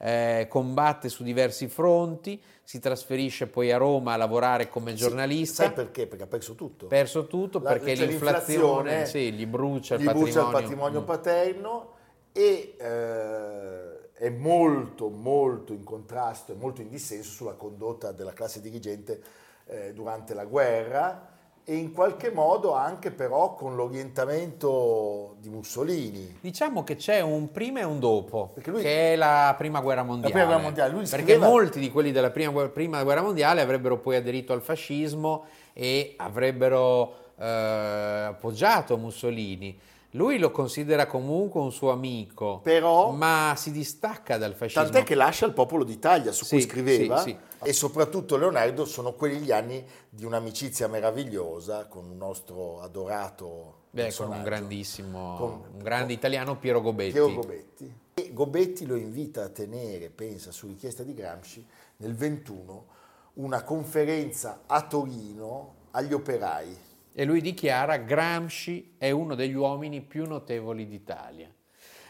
Eh, 0.01 0.47
combatte 0.49 1.09
su 1.09 1.25
diversi 1.25 1.67
fronti, 1.67 2.41
si 2.63 2.79
trasferisce 2.79 3.49
poi 3.49 3.73
a 3.73 3.79
Roma 3.79 4.13
a 4.13 4.17
lavorare 4.17 4.69
come 4.69 4.95
giornalista. 4.95 5.65
Sai 5.65 5.73
perché? 5.73 6.07
Perché 6.07 6.23
ha 6.25 6.29
perso 6.29 6.55
tutto. 6.55 6.87
perso 6.87 7.27
tutto 7.27 7.59
La- 7.59 7.71
perché 7.71 7.95
c'è 7.95 8.07
l'inflazione 8.07 9.07
sì, 9.07 9.33
gli 9.33 9.45
brucia 9.47 9.97
il 9.97 10.03
gli 10.03 10.05
brucia 10.05 10.45
patrimonio. 10.45 10.57
il 10.59 10.63
patrimonio 10.63 11.01
Mm. 11.01 11.05
paterno 11.05 11.93
e 12.31 12.77
eh, 12.79 14.13
è 14.13 14.29
molto 14.31 15.09
molto 15.09 15.73
in 15.73 15.83
contrasto 15.83 16.53
e 16.53 16.55
molto 16.55 16.81
in 16.81 16.89
dissenso 16.89 17.31
sulla 17.31 17.55
condotta 17.55 18.13
della 18.13 18.33
classe 18.33 18.61
dirigente 18.61 19.21
eh, 19.67 19.93
durante 19.93 20.33
la 20.35 20.45
guerra 20.45 21.37
e 21.71 21.75
in 21.77 21.93
qualche 21.93 22.31
modo 22.31 22.73
anche 22.73 23.11
però 23.11 23.53
con 23.55 23.77
l'orientamento 23.77 25.35
di 25.39 25.51
Mussolini. 25.51 26.39
Diciamo 26.41 26.83
che 26.83 26.97
c'è 26.97 27.21
un 27.21 27.51
prima 27.53 27.81
e 27.81 27.85
un 27.85 27.99
dopo, 28.01 28.53
Perché 28.55 28.71
lui- 28.71 28.81
che 28.81 29.13
è 29.13 29.17
la 29.17 29.55
prima 29.59 29.81
guerra 29.83 30.03
mondiale. 30.03 30.33
prima 30.33 30.47
guerra 30.47 30.63
mondiale, 30.63 30.93
Perché 30.95 31.07
scriveva- 31.09 31.47
molti 31.47 31.79
di 31.79 31.91
quelli 31.91 32.11
della 32.11 32.31
prima, 32.31 32.51
guerra- 32.53 32.71
prima 32.71 33.03
guerra 33.03 33.21
mondiale 33.21 33.61
avrebbero 33.61 33.99
poi 33.99 34.17
aderito 34.17 34.55
al 34.55 34.63
fascismo 34.63 35.45
e 35.75 36.15
avrebbero 36.17 37.27
eh, 37.41 37.45
appoggiato 37.45 38.97
Mussolini. 38.97 39.79
Lui 40.13 40.39
lo 40.39 40.51
considera 40.51 41.07
comunque 41.07 41.61
un 41.61 41.71
suo 41.71 41.91
amico, 41.93 42.61
Però- 42.63 43.11
ma 43.11 43.53
si 43.57 43.71
distacca 43.71 44.39
dal 44.39 44.55
fascismo. 44.55 44.85
Tant'è 44.85 45.05
che 45.05 45.15
lascia 45.15 45.45
il 45.45 45.53
popolo 45.53 45.85
d'Italia 45.85 46.33
su 46.33 46.47
cui 46.49 46.61
Sì, 46.63 46.67
scriveva 46.67 47.19
sì, 47.19 47.31
sì. 47.31 47.37
E 47.63 47.73
soprattutto 47.73 48.37
Leonardo 48.37 48.85
sono 48.85 49.13
quelli 49.15 49.39
gli 49.39 49.53
anni 49.53 49.85
di 50.09 50.25
un'amicizia 50.25 50.89
meravigliosa 50.89 51.87
con 51.87 52.05
un 52.07 52.17
nostro 52.17 52.81
adorato 52.81 53.87
Beh, 53.91 54.13
con 54.15 54.31
un 54.31 54.43
grandissimo, 54.43 55.37
Con- 55.37 55.63
un 55.73 55.83
grande 55.83 56.13
italiano, 56.13 56.57
Piero 56.59 56.81
Gobetti. 56.81 57.13
Piero 57.13 57.33
Gobetti. 57.33 57.95
E 58.15 58.33
Gobetti 58.33 58.87
lo 58.87 58.97
invita 58.97 59.45
a 59.45 59.49
tenere, 59.49 60.11
pensa, 60.11 60.51
su 60.51 60.67
richiesta 60.67 61.03
di 61.03 61.15
Gramsci, 61.15 61.65
nel 61.99 62.15
21 62.15 62.97
una 63.35 63.63
conferenza 63.63 64.63
a 64.67 64.83
Torino 64.87 65.75
agli 65.93 66.13
operai. 66.13 66.77
E 67.13 67.25
lui 67.25 67.41
dichiara 67.41 67.97
Gramsci 67.97 68.95
è 68.99 69.11
uno 69.11 69.35
degli 69.35 69.55
uomini 69.55 70.01
più 70.01 70.27
notevoli 70.27 70.87
d'Italia. 70.87 71.53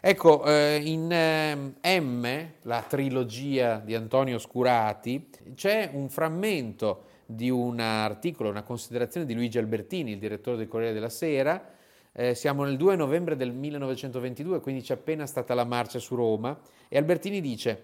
Ecco, 0.00 0.44
eh, 0.44 0.80
in 0.84 1.10
ehm, 1.10 1.74
M, 1.82 2.48
la 2.62 2.82
trilogia 2.82 3.78
di 3.78 3.96
Antonio 3.96 4.38
Scurati, 4.38 5.28
c'è 5.56 5.90
un 5.92 6.08
frammento 6.08 7.06
di 7.26 7.50
un 7.50 7.80
articolo, 7.80 8.48
una 8.48 8.62
considerazione 8.62 9.26
di 9.26 9.34
Luigi 9.34 9.58
Albertini, 9.58 10.12
il 10.12 10.20
direttore 10.20 10.56
del 10.56 10.68
Corriere 10.68 10.94
della 10.94 11.08
Sera. 11.08 11.72
Eh, 12.12 12.36
siamo 12.36 12.62
nel 12.62 12.76
2 12.76 12.94
novembre 12.94 13.34
del 13.34 13.52
1922, 13.52 14.60
quindi 14.60 14.82
c'è 14.82 14.94
appena 14.94 15.26
stata 15.26 15.52
la 15.54 15.64
marcia 15.64 15.98
su 15.98 16.14
Roma, 16.14 16.56
e 16.88 16.96
Albertini 16.96 17.40
dice 17.40 17.82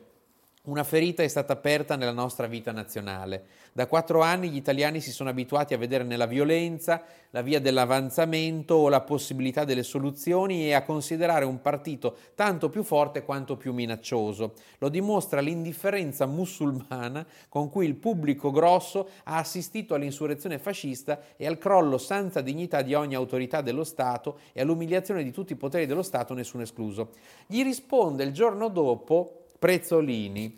una 0.64 0.84
ferita 0.84 1.22
è 1.22 1.28
stata 1.28 1.52
aperta 1.52 1.94
nella 1.94 2.12
nostra 2.12 2.46
vita 2.46 2.72
nazionale. 2.72 3.44
Da 3.74 3.86
quattro 3.86 4.22
anni 4.22 4.48
gli 4.48 4.56
italiani 4.56 5.00
si 5.00 5.10
sono 5.10 5.28
abituati 5.28 5.74
a 5.74 5.78
vedere 5.78 6.04
nella 6.04 6.24
violenza 6.24 7.02
la 7.30 7.42
via 7.42 7.60
dell'avanzamento 7.60 8.74
o 8.76 8.88
la 8.88 9.02
possibilità 9.02 9.64
delle 9.64 9.82
soluzioni 9.82 10.66
e 10.66 10.72
a 10.72 10.82
considerare 10.82 11.44
un 11.44 11.60
partito 11.60 12.16
tanto 12.34 12.70
più 12.70 12.82
forte 12.82 13.24
quanto 13.24 13.58
più 13.58 13.74
minaccioso. 13.74 14.54
Lo 14.78 14.88
dimostra 14.88 15.42
l'indifferenza 15.42 16.24
musulmana 16.24 17.26
con 17.50 17.68
cui 17.68 17.84
il 17.84 17.96
pubblico 17.96 18.50
grosso 18.50 19.10
ha 19.24 19.36
assistito 19.36 19.94
all'insurrezione 19.94 20.58
fascista 20.58 21.20
e 21.36 21.46
al 21.46 21.58
crollo 21.58 21.98
senza 21.98 22.40
dignità 22.40 22.80
di 22.80 22.94
ogni 22.94 23.14
autorità 23.14 23.60
dello 23.60 23.84
Stato 23.84 24.38
e 24.52 24.62
all'umiliazione 24.62 25.24
di 25.24 25.30
tutti 25.30 25.52
i 25.52 25.56
poteri 25.56 25.84
dello 25.84 26.02
Stato, 26.02 26.32
nessuno 26.32 26.62
escluso. 26.62 27.10
Gli 27.46 27.62
risponde 27.62 28.24
il 28.24 28.32
giorno 28.32 28.68
dopo 28.68 29.40
Prezzolini. 29.64 30.54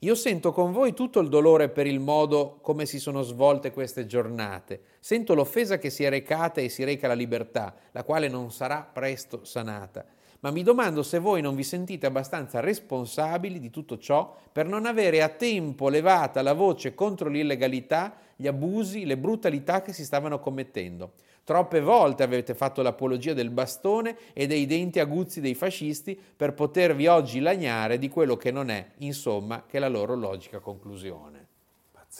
Io 0.00 0.14
sento 0.14 0.52
con 0.52 0.70
voi 0.70 0.92
tutto 0.92 1.18
il 1.20 1.30
dolore 1.30 1.70
per 1.70 1.86
il 1.86 1.98
modo 1.98 2.58
come 2.60 2.84
si 2.84 2.98
sono 2.98 3.22
svolte 3.22 3.72
queste 3.72 4.04
giornate. 4.04 4.82
Sento 5.00 5.32
l'offesa 5.32 5.78
che 5.78 5.88
si 5.88 6.04
è 6.04 6.10
recata 6.10 6.60
e 6.60 6.68
si 6.68 6.84
reca 6.84 7.08
la 7.08 7.14
libertà, 7.14 7.74
la 7.92 8.04
quale 8.04 8.28
non 8.28 8.52
sarà 8.52 8.82
presto 8.82 9.46
sanata. 9.46 10.04
Ma 10.40 10.50
mi 10.50 10.62
domando 10.62 11.02
se 11.02 11.20
voi 11.20 11.40
non 11.40 11.54
vi 11.54 11.62
sentite 11.62 12.04
abbastanza 12.04 12.60
responsabili 12.60 13.58
di 13.58 13.70
tutto 13.70 13.96
ciò 13.96 14.36
per 14.52 14.66
non 14.66 14.84
avere 14.84 15.22
a 15.22 15.30
tempo 15.30 15.88
levata 15.88 16.42
la 16.42 16.52
voce 16.52 16.94
contro 16.94 17.30
l'illegalità, 17.30 18.14
gli 18.36 18.46
abusi, 18.46 19.06
le 19.06 19.16
brutalità 19.16 19.80
che 19.80 19.94
si 19.94 20.04
stavano 20.04 20.38
commettendo. 20.38 21.12
Troppe 21.44 21.80
volte 21.82 22.22
avete 22.22 22.54
fatto 22.54 22.80
l'apologia 22.80 23.34
del 23.34 23.50
bastone 23.50 24.16
e 24.32 24.46
dei 24.46 24.64
denti 24.64 24.98
aguzzi 24.98 25.42
dei 25.42 25.54
fascisti 25.54 26.18
per 26.36 26.54
potervi 26.54 27.06
oggi 27.06 27.40
lagnare 27.40 27.98
di 27.98 28.08
quello 28.08 28.36
che 28.36 28.50
non 28.50 28.70
è, 28.70 28.92
insomma, 28.98 29.64
che 29.66 29.78
la 29.78 29.88
loro 29.88 30.14
logica 30.14 30.58
conclusione. 30.58 31.48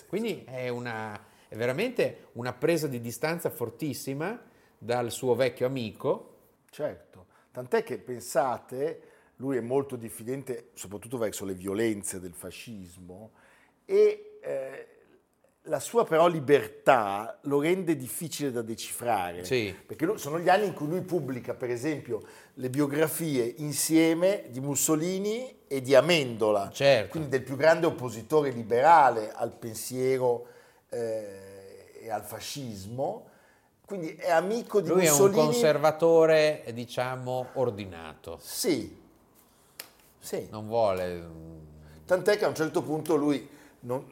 Quindi 0.09 0.45
è, 0.45 0.69
una, 0.69 1.19
è 1.49 1.57
veramente 1.57 2.29
una 2.33 2.53
presa 2.53 2.87
di 2.87 3.01
distanza 3.01 3.49
fortissima 3.49 4.39
dal 4.77 5.11
suo 5.11 5.35
vecchio 5.35 5.67
amico. 5.67 6.37
Certo, 6.69 7.27
tant'è 7.51 7.83
che 7.83 7.97
pensate, 7.99 9.01
lui 9.37 9.57
è 9.57 9.61
molto 9.61 9.97
diffidente 9.97 10.69
soprattutto 10.75 11.17
verso 11.17 11.47
le 11.47 11.55
violenze 11.55 12.21
del 12.21 12.35
fascismo 12.35 13.31
e 13.87 14.39
eh, 14.43 14.89
la 15.69 15.81
sua 15.81 16.05
però 16.05 16.27
libertà 16.27 17.39
lo 17.43 17.61
rende 17.61 17.97
difficile 17.97 18.53
da 18.53 18.61
decifrare, 18.61 19.45
Sì. 19.45 19.75
perché 19.87 20.05
lui- 20.05 20.19
sono 20.19 20.39
gli 20.39 20.49
anni 20.51 20.67
in 20.67 20.75
cui 20.75 20.87
lui 20.87 21.01
pubblica 21.01 21.55
per 21.55 21.71
esempio 21.71 22.23
le 22.55 22.69
biografie 22.69 23.45
insieme 23.59 24.45
di 24.51 24.61
Mussolini 24.61 25.61
e 25.67 25.81
di 25.81 25.95
Amendola, 25.95 26.69
Certo. 26.71 27.11
quindi 27.11 27.31
del 27.31 27.43
più 27.43 27.57
grande 27.57 27.87
oppositore 27.87 28.51
liberale 28.51 29.33
al 29.33 29.53
pensiero 29.53 30.47
eh, 30.91 31.93
e 32.01 32.11
al 32.11 32.23
fascismo, 32.25 33.29
quindi 33.87 34.15
è 34.15 34.31
amico 34.31 34.81
di 34.83 34.89
Lui 34.89 35.05
è 35.07 35.11
un 35.11 35.17
Mussolini. 35.17 35.37
conservatore, 35.45 36.65
diciamo, 36.75 37.47
ordinato. 37.55 38.39
Sì, 38.41 38.97
sì. 40.19 40.47
Non 40.51 40.67
vuole... 40.67 41.15
mm, 41.17 41.53
Tant'è 42.07 42.37
che 42.37 42.45
a 42.45 42.49
un 42.49 42.55
certo 42.55 42.83
punto 42.83 43.15
lui 43.17 43.49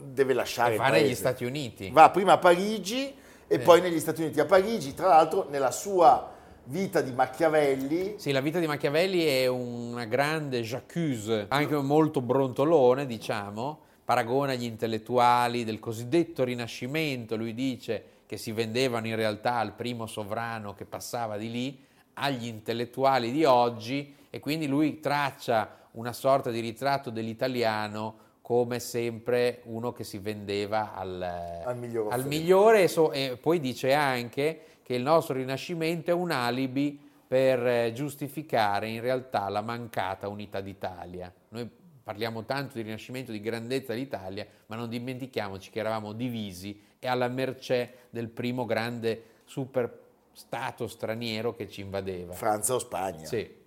deve 0.01 0.35
lasciare 0.35 0.75
E 0.75 0.77
va 0.77 0.89
negli. 0.89 1.15
Stati 1.15 1.45
Uniti. 1.45 1.91
Va 1.91 2.11
prima 2.11 2.33
a 2.33 2.39
Parigi 2.39 3.15
e 3.47 3.59
poi 3.59 3.81
negli 3.81 4.01
Stati 4.01 4.23
Uniti. 4.23 4.41
A 4.41 4.45
Parigi, 4.45 4.95
tra 4.95 5.09
l'altro, 5.09 5.47
nella 5.51 5.71
sua 5.71 6.31
vita 6.65 7.01
di 7.01 7.13
Machiavelli, 7.13 8.15
Sì, 8.19 8.33
la 8.33 8.41
vita 8.41 8.59
di 8.59 8.67
Machiavelli 8.67 9.25
è 9.25 9.47
una 9.47 10.05
grande 10.05 10.61
j'accuse, 10.63 11.47
anche 11.49 11.75
molto 11.77 12.21
brontolone, 12.21 13.07
diciamo, 13.07 13.81
paragona 14.05 14.55
gli 14.55 14.65
intellettuali 14.65 15.65
del 15.65 15.81
cosiddetto 15.81 16.45
Rinascimento, 16.45 17.37
lui 17.37 17.55
dice 17.55 18.05
che 18.27 18.37
si 18.37 18.53
vendevano 18.53 19.07
in 19.07 19.17
realtà 19.17 19.57
al 19.57 19.75
primo 19.75 20.07
sovrano 20.07 20.75
che 20.75 20.85
passava 20.85 21.37
di 21.37 21.51
lì, 21.51 21.85
agli 22.15 22.47
intellettuali 22.47 23.33
di 23.33 23.45
oggi 23.45 24.15
e 24.31 24.39
quindi 24.41 24.67
lui 24.67 25.01
traccia 25.01 25.89
una 25.93 26.13
sorta 26.13 26.51
di 26.51 26.61
ritratto 26.61 27.11
dell'italiano 27.11 28.17
come 28.43 28.81
sempre 28.81 29.61
uno 29.65 29.93
che 29.93 30.03
si 30.03 30.19
vendeva 30.19 30.95
al, 30.95 31.23
Al 31.65 31.79
miglior 31.79 32.13
al 32.13 32.27
migliore 32.27 32.83
e, 32.83 32.89
so- 32.89 33.13
e 33.13 33.39
poi 33.41 33.61
dice 33.61 33.95
anche 33.95 34.61
che 34.83 34.95
il 34.95 35.03
nostro 35.03 35.35
rinascimento 35.35 36.11
è 36.11 36.13
un 36.13 36.33
alibi 36.33 37.01
per 37.27 37.67
eh, 37.67 37.93
giustificare 37.95 38.89
in 38.89 39.01
realtà 39.01 39.49
la 39.49 39.63
mancata 39.63 40.29
unità 40.29 40.61
d'Italia. 40.61 41.33
Noi 41.51 41.71
parliamo 42.03 42.45
tanto 42.45 42.75
di 42.75 42.83
rinascimento, 42.83 43.31
di 43.31 43.41
grandezza 43.41 43.95
d'Italia, 43.95 44.47
ma 44.67 44.77
non 44.77 44.89
dimentichiamoci 44.89 45.71
che 45.71 45.79
eravamo 45.79 46.13
divisi 46.13 46.79
e 46.99 47.07
alla 47.07 47.29
mercé 47.29 47.95
del 48.11 48.29
primo 48.29 48.67
grande 48.67 49.23
super 49.45 50.01
stato 50.33 50.89
straniero 50.89 51.55
che 51.55 51.69
ci 51.69 51.81
invadeva. 51.81 52.33
Francia 52.33 52.75
o 52.75 52.79
Spagna. 52.79 53.25
Sì. 53.25 53.61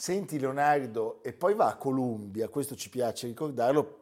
Senti 0.00 0.38
Leonardo, 0.38 1.18
e 1.22 1.34
poi 1.34 1.52
va 1.52 1.66
a 1.66 1.76
Columbia, 1.76 2.48
questo 2.48 2.74
ci 2.74 2.88
piace 2.88 3.26
ricordarlo, 3.26 3.98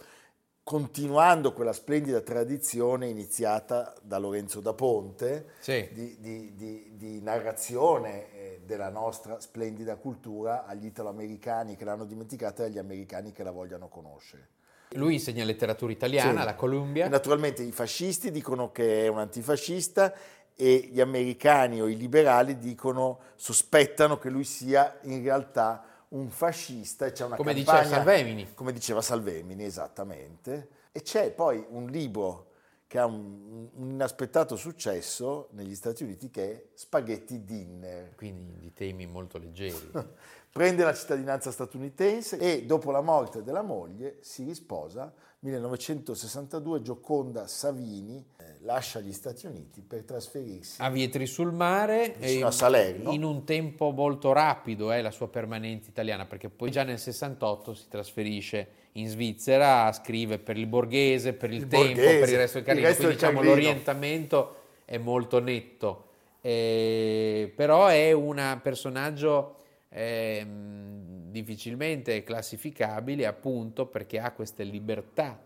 continuando 0.62 1.52
quella 1.52 1.72
splendida 1.72 2.20
tradizione 2.20 3.08
iniziata 3.08 3.92
da 4.00 4.18
Lorenzo 4.18 4.60
da 4.60 4.74
Ponte 4.74 5.54
Sì. 5.58 5.88
di, 5.90 6.16
di- 6.20 6.54
di- 6.54 6.90
di 6.94 7.20
narrazione, 7.20 8.32
eh, 8.32 8.60
della 8.64 8.90
nostra 8.90 9.40
splendida 9.40 9.96
cultura 9.96 10.66
agli 10.66 10.84
italoamericani 10.86 11.74
che 11.74 11.84
l'hanno 11.84 12.04
dimenticata 12.04 12.62
e 12.62 12.66
agli 12.66 12.78
americani 12.78 13.32
che 13.32 13.42
la 13.42 13.50
vogliano 13.50 13.88
conoscere. 13.88 14.50
Lui 14.90 15.14
insegna 15.14 15.42
letteratura 15.42 15.90
italiana 15.90 16.30
Sì. 16.30 16.38
alla 16.42 16.54
Columbia. 16.54 17.08
Naturalmente 17.08 17.64
i 17.64 17.72
fascisti 17.72 18.30
dicono 18.30 18.70
che 18.70 19.02
è 19.04 19.08
un 19.08 19.18
antifascista 19.18 20.14
e 20.60 20.88
gli 20.92 21.00
americani 21.00 21.80
o 21.80 21.88
i 21.88 21.96
liberali 21.96 22.56
dicono, 22.58 23.18
sospettano 23.34 24.18
che 24.18 24.28
lui 24.28 24.42
sia 24.44 24.98
in 25.02 25.22
realtà 25.22 25.84
un 26.10 26.30
fascista 26.30 27.06
e 27.06 27.12
c'è 27.12 27.24
una 27.24 27.36
Come 27.36 27.54
diceva 27.54 27.80
campagna, 27.80 27.96
Salvemini. 27.96 28.54
come 28.54 28.72
diceva 28.72 29.02
Salvemini, 29.02 29.64
esattamente. 29.64 30.68
E 30.92 31.02
c'è 31.02 31.30
poi 31.32 31.64
un 31.68 31.86
libro 31.86 32.46
che 32.86 32.98
ha 32.98 33.04
un, 33.04 33.68
un 33.74 33.90
inaspettato 33.90 34.56
successo 34.56 35.48
negli 35.52 35.74
Stati 35.74 36.04
Uniti 36.04 36.30
che 36.30 36.50
è 36.50 36.64
Spaghetti 36.74 37.44
Dinner. 37.44 38.14
Quindi 38.14 38.58
di 38.58 38.72
temi 38.72 39.06
molto 39.06 39.36
leggeri. 39.38 39.90
Prende 40.52 40.82
la 40.82 40.94
cittadinanza 40.94 41.50
statunitense 41.50 42.38
e 42.38 42.64
dopo 42.64 42.90
la 42.90 43.00
morte 43.00 43.42
della 43.42 43.62
moglie 43.62 44.18
si 44.20 44.44
risposa. 44.44 45.12
1962 45.40 46.82
Gioconda 46.82 47.46
Savini 47.46 48.24
eh, 48.38 48.56
lascia 48.62 48.98
gli 48.98 49.12
Stati 49.12 49.46
Uniti 49.46 49.82
per 49.82 50.02
trasferirsi 50.02 50.82
a 50.82 50.90
Vietri 50.90 51.26
sul 51.26 51.52
mare 51.52 52.18
e 52.18 52.42
a 52.42 52.50
Salerno. 52.50 53.12
in 53.12 53.22
un 53.22 53.44
tempo 53.44 53.90
molto 53.90 54.32
rapido 54.32 54.90
è 54.90 55.00
la 55.00 55.12
sua 55.12 55.28
permanenza 55.28 55.90
italiana 55.90 56.26
perché 56.26 56.48
poi 56.48 56.72
già 56.72 56.82
nel 56.82 56.98
68 56.98 57.72
si 57.72 57.86
trasferisce 57.88 58.68
in 58.92 59.06
Svizzera, 59.06 59.92
scrive 59.92 60.38
per 60.40 60.56
il 60.56 60.66
Borghese, 60.66 61.34
per 61.34 61.52
il, 61.52 61.62
Il 61.62 61.68
Tempo, 61.68 61.86
Borghese, 61.86 62.18
per 62.18 62.28
il 62.28 62.36
resto 62.36 62.54
del 62.56 62.66
Carlino, 62.66 62.94
quindi 62.94 63.14
diciamo 63.14 63.42
l'orientamento 63.42 64.56
è 64.84 64.98
molto 64.98 65.38
netto, 65.38 66.06
Eh, 66.40 67.52
però 67.54 67.86
è 67.86 68.10
un 68.10 68.58
personaggio 68.60 69.54
ehm, 69.88 71.30
difficilmente 71.30 72.22
classificabile 72.22 73.26
appunto 73.26 73.86
perché 73.86 74.18
ha 74.18 74.32
queste 74.32 74.64
libertà 74.64 75.40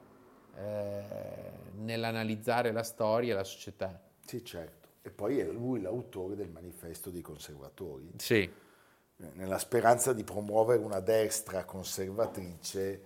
eh, 0.57 1.03
nell'analizzare 1.77 2.73
la 2.73 2.83
storia 2.83 3.33
e 3.33 3.37
la 3.37 3.45
società. 3.45 4.01
Sì, 4.25 4.45
certo. 4.45 4.89
E 5.03 5.11
poi 5.11 5.39
è 5.41 5.45
lui 5.45 5.81
l'autore 5.81 6.37
del 6.37 6.49
manifesto 6.49 7.11
dei 7.11 7.23
conservatori, 7.23 8.13
Sì. 8.19 8.43
eh, 8.43 9.31
nella 9.35 9.59
speranza 9.59 10.13
di 10.13 10.23
promuovere 10.25 10.83
una 10.83 11.01
destra 11.01 11.65
conservatrice. 11.65 13.03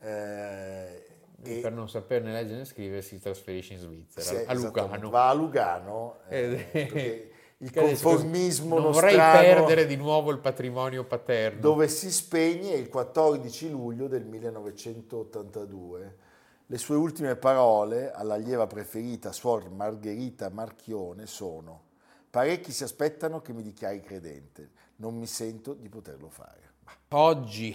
eh, 0.00 1.06
e 1.40 1.60
per 1.60 1.72
non 1.72 1.88
saperne 1.88 2.32
leggere 2.32 2.58
né 2.58 2.64
scrivere 2.64 3.00
si 3.00 3.18
trasferisce 3.20 3.74
in 3.74 3.78
Svizzera, 3.78 4.26
sì, 4.26 4.44
a 4.44 4.52
Lugano. 4.54 5.08
va 5.08 5.28
a 5.28 5.32
Lugano 5.32 6.18
eh, 6.28 6.66
perché 6.72 7.30
il 7.58 7.72
conformismo 7.72 8.78
non 8.78 8.92
vorrei 8.92 9.16
perdere 9.16 9.86
di 9.86 9.96
nuovo 9.96 10.30
il 10.30 10.38
patrimonio 10.38 11.04
paterno. 11.04 11.60
dove 11.60 11.88
si 11.88 12.10
spegne 12.10 12.74
il 12.74 12.88
14 12.88 13.70
luglio 13.70 14.06
del 14.06 14.24
1982. 14.24 16.16
Le 16.66 16.78
sue 16.78 16.96
ultime 16.96 17.34
parole 17.34 18.12
all'allieva 18.12 18.66
preferita, 18.66 19.32
suor 19.32 19.70
Margherita 19.70 20.50
Marchione, 20.50 21.26
sono 21.26 21.86
Parecchi 22.30 22.72
si 22.72 22.84
aspettano 22.84 23.40
che 23.40 23.54
mi 23.54 23.62
dichiari 23.62 24.02
credente, 24.02 24.70
non 24.96 25.16
mi 25.16 25.26
sento 25.26 25.72
di 25.72 25.88
poterlo 25.88 26.28
fare. 26.28 26.74
Oggi 27.08 27.74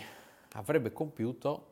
avrebbe 0.54 0.94
compiuto 0.94 1.72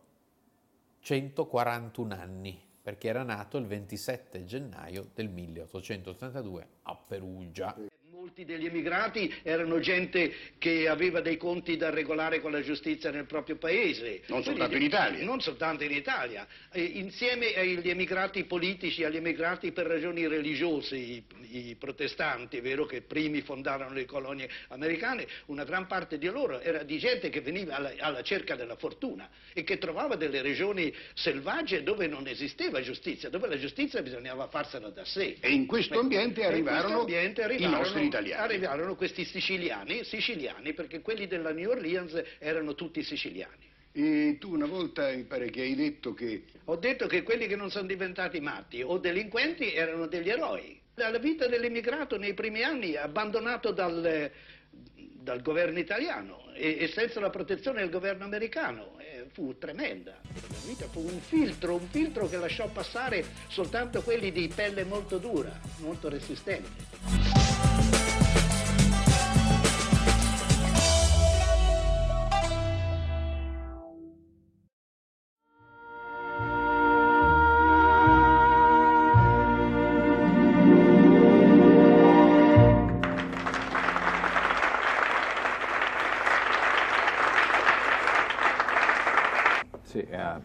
141 1.02 2.14
anni 2.14 2.60
perché 2.82 3.08
era 3.08 3.22
nato 3.22 3.58
il 3.58 3.68
27 3.68 4.46
gennaio 4.46 5.10
del 5.14 5.30
1882 5.30 6.68
a 6.84 6.96
Perugia. 7.08 7.76
Molti 8.22 8.46
degli 8.46 8.68
emigrati 8.68 9.34
erano 9.42 9.80
gente 9.80 10.32
che 10.60 10.88
aveva 10.88 11.22
dei 11.22 11.38
conti 11.38 11.76
da 11.76 11.90
regolare 11.90 12.40
con 12.40 12.52
la 12.52 12.62
giustizia 12.62 13.10
nel 13.10 13.26
proprio 13.26 13.56
paese. 13.56 14.22
Non 14.28 14.44
soltanto 14.44 14.76
Quindi- 14.76 14.86
in 14.86 14.92
Italia. 14.92 15.26
Non 15.26 15.42
soltanto 15.42 15.84
in 15.84 15.92
Italia. 15.92 16.46
E 16.72 16.84
insieme 16.84 17.56
agli 17.56 17.90
emigrati 17.90 18.44
politici, 18.44 19.04
agli 19.04 19.16
emigrati 19.16 19.72
per 19.72 19.88
ragioni 19.88 20.28
religiose, 20.28 20.98
i, 20.98 21.24
i 21.50 21.76
protestanti, 21.80 22.58
è 22.58 22.62
vero 22.62 22.86
che 22.86 23.02
primi 23.02 23.42
fondarono 23.42 23.92
le 23.96 24.06
colonie 24.06 24.48
americane, 24.68 25.26
una 25.48 25.64
gran 25.64 25.88
parte 25.88 26.20
di 26.20 26.28
loro 26.28 26.60
era 26.60 26.84
di 26.84 27.00
gente 27.00 27.30
che 27.30 27.42
veniva 27.42 27.78
alla, 27.78 27.92
alla 27.98 28.22
cerca 28.22 28.56
della 28.56 28.76
fortuna 28.76 29.28
e 29.52 29.64
che 29.64 29.80
trovava 29.80 30.16
delle 30.16 30.44
regioni 30.44 30.94
selvagge 31.16 31.82
dove 31.82 32.06
non 32.06 32.28
esisteva 32.28 32.82
giustizia, 32.82 33.30
dove 33.30 33.48
la 33.48 33.58
giustizia 33.58 34.00
bisognava 34.04 34.48
farsela 34.48 34.90
da 34.90 35.06
sé. 35.06 35.38
E 35.40 35.50
in 35.52 35.66
questo 35.66 35.98
ambiente 36.00 36.42
E 36.42 36.44
in 36.44 36.52
arrivarono 36.52 37.00
ambiente 37.00 37.42
i 37.42 37.46
arrivarono- 37.46 37.78
nostri 37.80 38.10
italiani. 38.12 38.44
Arrivarono 38.44 38.96
questi 38.96 39.26
siciliani, 39.26 40.04
siciliani, 40.04 40.74
perché 40.74 41.02
quelli 41.02 41.28
della 41.28 41.52
New 41.52 41.70
Orleans 41.70 42.22
erano 42.40 42.76
tutti 42.76 43.02
siciliani. 43.04 43.70
E 43.94 44.38
tu 44.40 44.54
una 44.54 44.68
volta 44.68 45.12
mi 45.12 45.24
pare 45.24 45.50
che 45.50 45.62
hai 45.62 45.76
detto 45.76 46.14
che 46.14 46.44
Ho 46.66 46.78
detto 46.78 47.08
che 47.08 47.24
quelli 47.24 47.48
che 47.48 47.58
non 47.58 47.70
sono 47.70 47.88
diventati 47.88 48.40
matti 48.40 48.82
o 48.82 48.98
delinquenti 48.98 49.74
erano 49.74 50.08
degli 50.08 50.30
eroi. 50.30 50.80
La 50.96 51.18
vita 51.18 51.48
dell'immigrato 51.48 52.18
nei 52.18 52.34
primi 52.34 52.64
anni, 52.64 52.96
abbandonato 52.96 53.72
dal, 53.72 54.32
dal 54.94 55.42
governo 55.42 55.80
italiano 55.80 56.52
e, 56.54 56.78
e 56.80 56.88
senza 56.88 57.20
la 57.20 57.30
protezione 57.30 57.82
del 57.82 57.90
governo 57.90 58.24
americano, 58.24 58.98
eh, 59.00 59.26
fu 59.32 59.58
tremenda. 59.58 60.20
La 60.22 60.58
vita 60.66 60.88
fu 60.88 61.00
un 61.00 61.20
filtro, 61.20 61.76
un 61.76 61.88
filtro 61.90 62.28
che 62.28 62.38
lasciò 62.38 62.70
passare 62.70 63.26
soltanto 63.48 64.02
quelli 64.04 64.32
di 64.32 64.52
pelle 64.54 64.84
molto 64.84 65.18
dura, 65.18 65.60
molto 65.80 66.08
resistente. 66.08 67.41
Sì, 89.92 90.00
è 90.00 90.16
una 90.16 90.40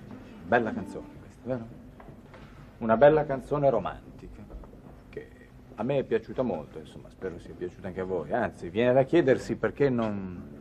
bella 0.45 0.73
canzone 0.73 1.07
questa, 1.21 1.43
vero? 1.45 1.67
Una 2.79 2.97
bella 2.97 3.25
canzone 3.25 3.71
romantica, 3.71 4.43
che 5.09 5.29
a 5.77 5.85
me 5.85 5.99
è 5.99 6.03
piaciuta 6.03 6.43
molto, 6.43 6.81
insomma, 6.81 7.09
spero 7.11 7.39
sia 7.39 7.55
piaciuta 7.55 7.87
anche 7.87 8.01
a 8.01 8.05
voi. 8.05 8.33
Anzi, 8.33 8.71
viene 8.71 8.93
da 8.93 9.05
chiedersi 9.05 9.55
perché 9.55 9.89
non... 9.89 10.55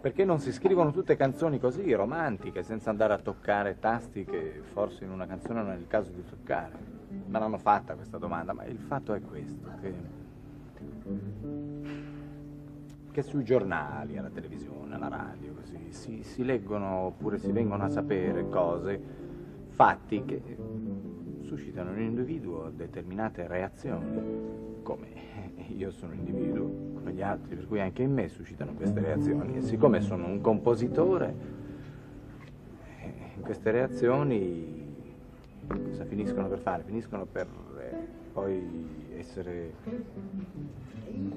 Perché 0.00 0.24
non 0.24 0.40
si 0.40 0.52
scrivono 0.52 0.90
tutte 0.90 1.14
canzoni 1.14 1.60
così, 1.60 1.92
romantiche, 1.92 2.64
senza 2.64 2.90
andare 2.90 3.12
a 3.12 3.18
toccare 3.18 3.78
tasti 3.78 4.24
che 4.24 4.60
forse 4.72 5.04
in 5.04 5.12
una 5.12 5.28
canzone 5.28 5.62
non 5.62 5.70
è 5.70 5.76
il 5.76 5.86
caso 5.86 6.10
di 6.10 6.24
toccare. 6.28 6.76
Me 7.08 7.38
l'hanno 7.38 7.58
fatta 7.58 7.94
questa 7.94 8.18
domanda, 8.18 8.52
ma 8.52 8.64
il 8.64 8.80
fatto 8.80 9.14
è 9.14 9.20
questo, 9.20 9.68
che 9.80 9.94
che 13.18 13.24
sui 13.24 13.42
giornali, 13.42 14.16
alla 14.16 14.30
televisione, 14.30 14.94
alla 14.94 15.08
radio, 15.08 15.52
così, 15.52 15.90
si, 15.90 16.22
si 16.22 16.44
leggono 16.44 17.06
oppure 17.06 17.38
si 17.38 17.50
vengono 17.50 17.82
a 17.82 17.88
sapere 17.88 18.48
cose, 18.48 19.00
fatti 19.70 20.24
che 20.24 20.40
suscitano 21.40 21.90
in 21.90 21.96
un 21.96 22.02
individuo 22.02 22.70
determinate 22.70 23.48
reazioni, 23.48 24.82
come 24.82 25.08
io 25.76 25.90
sono 25.90 26.12
un 26.12 26.18
individuo 26.18 26.92
come 26.94 27.12
gli 27.12 27.20
altri, 27.20 27.56
per 27.56 27.66
cui 27.66 27.80
anche 27.80 28.02
in 28.02 28.12
me 28.12 28.28
suscitano 28.28 28.74
queste 28.74 29.00
reazioni 29.00 29.56
e 29.56 29.62
siccome 29.62 30.00
sono 30.00 30.24
un 30.26 30.40
compositore, 30.40 31.34
eh, 33.00 33.40
queste 33.40 33.72
reazioni 33.72 34.94
cosa 35.66 36.04
finiscono 36.04 36.46
per 36.46 36.58
fare? 36.60 36.84
Finiscono 36.84 37.26
per 37.26 37.48
eh, 37.80 37.96
poi 38.32 39.16
essere 39.16 39.74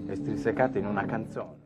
estrinsecate 0.05 0.77
in 0.77 0.85
una 0.85 1.05
canzone. 1.05 1.60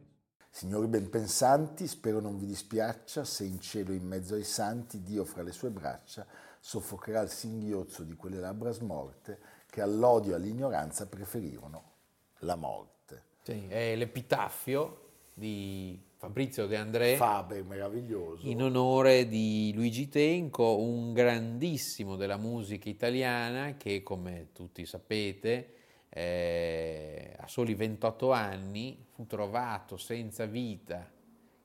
Signori 0.56 0.88
benpensanti, 0.88 1.86
spero 1.86 2.22
non 2.22 2.38
vi 2.38 2.46
dispiaccia 2.46 3.26
se 3.26 3.44
in 3.44 3.60
cielo 3.60 3.92
in 3.92 4.08
mezzo 4.08 4.36
ai 4.36 4.46
santi 4.46 5.02
Dio 5.02 5.26
fra 5.26 5.44
le 5.44 5.52
sue 5.52 5.70
braccia 5.70 6.26
soffocherà 6.62 7.20
il 7.20 7.30
singhiozzo 7.30 8.04
di 8.04 8.16
quelle 8.16 8.40
labbra 8.40 8.72
smorte 8.72 9.38
che 9.70 9.82
all'odio 9.82 10.32
e 10.32 10.36
all'ignoranza 10.36 11.08
preferirono 11.08 11.92
la 12.40 12.56
morte. 12.56 13.24
Sì, 13.42 13.66
è 13.68 13.98
l'epitaffio 13.98 15.10
di 15.34 16.02
Fabrizio 16.16 16.68
De 16.68 16.78
André 16.78 17.18
Faber 17.18 17.62
meraviglioso. 17.66 18.48
in 18.48 18.64
onore 18.64 19.28
di 19.28 19.74
Luigi 19.76 20.08
Tenco, 20.08 20.80
un 20.80 21.12
grandissimo 21.12 22.16
della 22.16 22.38
musica 22.38 22.88
italiana 22.88 23.76
che, 23.76 24.02
come 24.04 24.52
tutti 24.54 24.86
sapete, 24.86 25.75
eh, 26.18 27.34
a 27.38 27.46
soli 27.48 27.76
28 27.76 28.32
anni 28.32 29.06
fu 29.12 29.28
trovato 29.28 29.98
senza 29.98 30.46
vita 30.46 31.12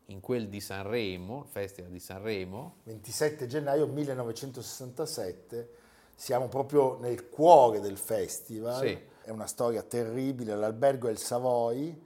in 0.06 0.18
quel 0.18 0.48
di 0.48 0.60
Sanremo, 0.60 1.42
il 1.44 1.48
Festival 1.48 1.92
di 1.92 2.00
Sanremo, 2.00 2.74
27 2.82 3.46
gennaio 3.46 3.86
1967, 3.86 5.68
siamo 6.16 6.48
proprio 6.48 6.98
nel 6.98 7.28
cuore 7.28 7.78
del 7.78 7.96
festival, 7.96 8.84
Sì. 8.84 8.98
è 9.22 9.30
una 9.30 9.46
storia 9.46 9.82
terribile, 9.82 10.56
l'albergo 10.56 11.06
è 11.06 11.12
il 11.12 11.18
Savoy, 11.18 11.96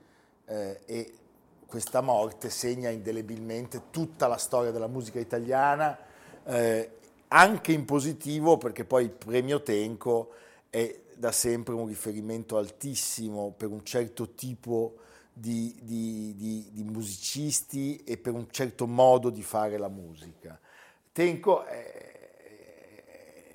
eh, 0.45 0.81
e 0.85 1.13
questa 1.65 2.01
morte 2.01 2.51
segna 2.51 2.89
indelebilmente 2.91 3.89
tutta 3.89 4.27
la 4.27 4.37
storia 4.37 4.69
della 4.69 4.85
musica 4.85 5.19
italiana, 5.19 5.97
eh, 6.45 6.91
anche 7.29 7.71
in 7.71 7.85
positivo 7.85 8.57
perché 8.57 8.85
poi 8.85 9.05
il 9.05 9.09
premio 9.09 9.63
Tenco 9.63 10.29
è 10.75 11.03
da 11.15 11.31
sempre 11.31 11.73
un 11.73 11.87
riferimento 11.87 12.57
altissimo 12.57 13.53
per 13.55 13.69
un 13.69 13.85
certo 13.85 14.31
tipo 14.31 14.97
di, 15.31 15.73
di, 15.81 16.35
di, 16.35 16.69
di 16.69 16.83
musicisti 16.83 18.03
e 18.03 18.17
per 18.17 18.33
un 18.33 18.51
certo 18.51 18.85
modo 18.85 19.29
di 19.29 19.41
fare 19.41 19.77
la 19.77 19.87
musica. 19.87 20.59
Tenco 21.13 21.63
è, 21.63 22.31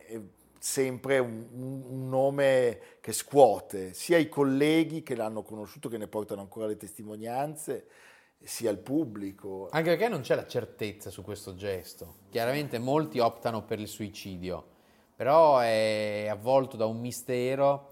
è 0.07 0.21
sempre 0.59 1.19
un, 1.19 1.47
un, 1.53 2.09
nome 2.09 2.81
che 3.03 3.13
scuote 3.13 3.93
sia 3.93 4.17
i 4.17 4.31
colleghi 4.31 5.03
che 5.03 5.15
l'hanno 5.15 5.43
conosciuto, 5.43 5.91
che 5.91 5.99
ne 5.99 6.07
portano 6.07 6.41
ancora 6.41 6.69
le 6.69 6.79
testimonianze, 6.79 7.87
sia 8.43 8.71
il 8.71 8.79
pubblico. 8.79 9.69
Anche 9.73 9.91
perché 9.91 10.09
non 10.09 10.23
c'è 10.23 10.37
la 10.37 10.47
certezza 10.47 11.11
su 11.11 11.21
questo 11.21 11.55
gesto. 11.55 12.15
Chiaramente 12.31 12.79
molti 12.79 13.19
optano 13.19 13.63
per 13.63 13.79
il 13.79 13.89
suicidio, 13.89 14.79
però 15.21 15.59
è 15.59 16.29
avvolto 16.31 16.79
da 16.79 16.87
un 16.87 16.99
mistero 16.99 17.91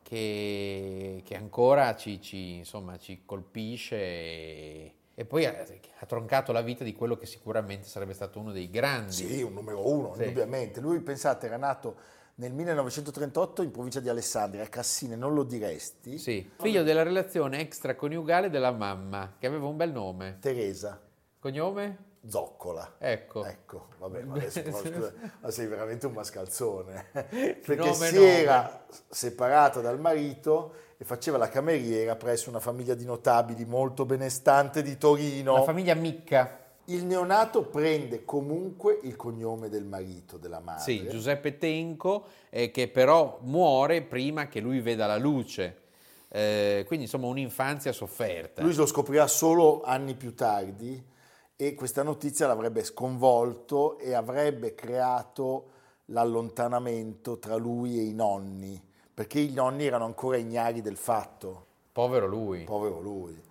che, 0.00 1.20
che 1.26 1.36
ancora 1.36 1.94
ci, 1.94 2.22
ci, 2.22 2.54
insomma, 2.54 2.96
ci 2.96 3.20
colpisce 3.26 3.96
e, 3.96 4.94
e 5.14 5.24
poi 5.26 5.44
ha, 5.44 5.54
ha, 5.98 6.06
troncato 6.06 6.52
la 6.52 6.62
vita 6.62 6.82
di 6.82 6.94
quello 6.94 7.18
che 7.18 7.26
sicuramente 7.26 7.86
sarebbe 7.86 8.14
stato 8.14 8.38
uno 8.38 8.50
dei 8.50 8.70
grandi. 8.70 9.12
Sì, 9.12 9.42
un 9.42 9.52
numero 9.52 9.86
uno, 9.86 10.14
sì. 10.14 10.22
indubbiamente. 10.22 10.80
Lui, 10.80 11.00
pensate, 11.00 11.44
era 11.48 11.58
nato 11.58 11.96
nel 12.36 12.54
1938 12.54 13.60
in 13.60 13.72
provincia 13.72 14.00
di 14.00 14.08
Alessandria, 14.08 14.62
a 14.62 14.68
Cassine, 14.68 15.16
non 15.16 15.34
lo 15.34 15.42
diresti? 15.42 16.16
Sì, 16.16 16.50
figlio 16.56 16.82
della 16.82 17.02
relazione 17.02 17.60
extraconiugale 17.60 18.48
della 18.48 18.72
mamma, 18.72 19.34
che 19.38 19.46
aveva 19.46 19.66
un 19.66 19.76
bel 19.76 19.92
nome. 19.92 20.38
Teresa. 20.40 20.98
Cognome? 21.40 22.09
Zoccola. 22.28 22.96
Ecco. 22.98 23.44
Ecco, 23.44 23.88
vabbè, 23.98 24.22
ma 24.22 24.34
adesso 24.34 24.62
scusa, 24.62 25.12
ma 25.40 25.50
sei 25.50 25.66
veramente 25.66 26.06
un 26.06 26.12
mascalzone. 26.12 27.06
Perché 27.12 27.76
nome, 27.76 27.94
si 27.94 28.14
nome. 28.14 28.38
era 28.38 28.84
separata 29.08 29.80
dal 29.80 29.98
marito 29.98 30.74
e 30.98 31.04
faceva 31.04 31.38
la 31.38 31.48
cameriera 31.48 32.16
presso 32.16 32.50
una 32.50 32.60
famiglia 32.60 32.94
di 32.94 33.04
notabili 33.04 33.64
molto 33.64 34.04
benestante 34.04 34.82
di 34.82 34.98
Torino. 34.98 35.54
La 35.54 35.62
famiglia 35.62 35.94
Micca. 35.94 36.58
Il 36.86 37.04
neonato 37.04 37.62
prende 37.62 38.24
comunque 38.24 38.98
il 39.04 39.14
cognome 39.14 39.68
del 39.68 39.84
marito, 39.84 40.38
della 40.38 40.58
madre. 40.58 40.82
Sì, 40.82 41.06
Giuseppe 41.08 41.56
Tenco, 41.56 42.24
eh, 42.50 42.72
che 42.72 42.88
però 42.88 43.38
muore 43.42 44.02
prima 44.02 44.48
che 44.48 44.60
lui 44.60 44.80
veda 44.80 45.06
la 45.06 45.16
luce. 45.16 45.76
Eh, 46.28 46.84
quindi 46.86 47.04
insomma 47.04 47.28
un'infanzia 47.28 47.92
sofferta. 47.92 48.62
Lui 48.62 48.74
lo 48.74 48.86
scoprirà 48.86 49.26
solo 49.28 49.82
anni 49.82 50.14
più 50.14 50.34
tardi 50.34 51.02
e 51.60 51.74
questa 51.74 52.02
notizia 52.02 52.46
l'avrebbe 52.46 52.82
sconvolto 52.82 53.98
e 53.98 54.14
avrebbe 54.14 54.74
creato 54.74 55.64
l'allontanamento 56.06 57.38
tra 57.38 57.56
lui 57.56 57.98
e 57.98 58.04
i 58.04 58.14
nonni, 58.14 58.82
perché 59.12 59.40
i 59.40 59.52
nonni 59.52 59.84
erano 59.84 60.06
ancora 60.06 60.38
ignari 60.38 60.80
del 60.80 60.96
fatto. 60.96 61.66
Povero 61.92 62.26
lui. 62.26 62.64
Povero 62.64 63.00
lui 63.00 63.48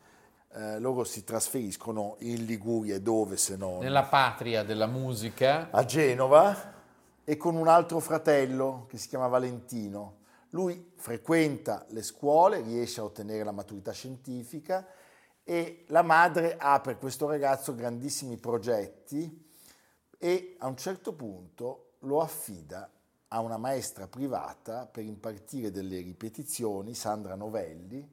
eh, 0.53 0.79
loro 0.79 1.03
si 1.03 1.23
trasferiscono 1.23 2.15
in 2.21 2.45
Liguria, 2.45 2.99
dove 2.99 3.37
se 3.37 3.55
no? 3.55 3.77
Nella 3.77 4.05
patria 4.05 4.63
della 4.63 4.87
musica. 4.87 5.69
A 5.69 5.85
Genova 5.85 6.73
e 7.23 7.37
con 7.37 7.55
un 7.55 7.67
altro 7.67 7.99
fratello 7.99 8.85
che 8.89 8.97
si 8.97 9.07
chiama 9.07 9.27
Valentino. 9.27 10.15
Lui 10.49 10.93
frequenta 10.95 11.85
le 11.89 12.01
scuole, 12.01 12.61
riesce 12.61 13.01
a 13.01 13.03
ottenere 13.03 13.43
la 13.43 13.51
maturità 13.51 13.91
scientifica 13.91 14.83
e 15.49 15.85
la 15.87 16.03
madre 16.03 16.57
ha 16.59 16.79
per 16.79 16.99
questo 16.99 17.27
ragazzo 17.27 17.73
grandissimi 17.73 18.37
progetti 18.37 19.49
e 20.15 20.55
a 20.59 20.67
un 20.67 20.77
certo 20.77 21.13
punto 21.13 21.93
lo 22.01 22.21
affida 22.21 22.87
a 23.29 23.39
una 23.39 23.57
maestra 23.57 24.07
privata 24.07 24.85
per 24.85 25.05
impartire 25.05 25.71
delle 25.71 26.01
ripetizioni, 26.01 26.93
Sandra 26.93 27.33
Novelli, 27.33 28.07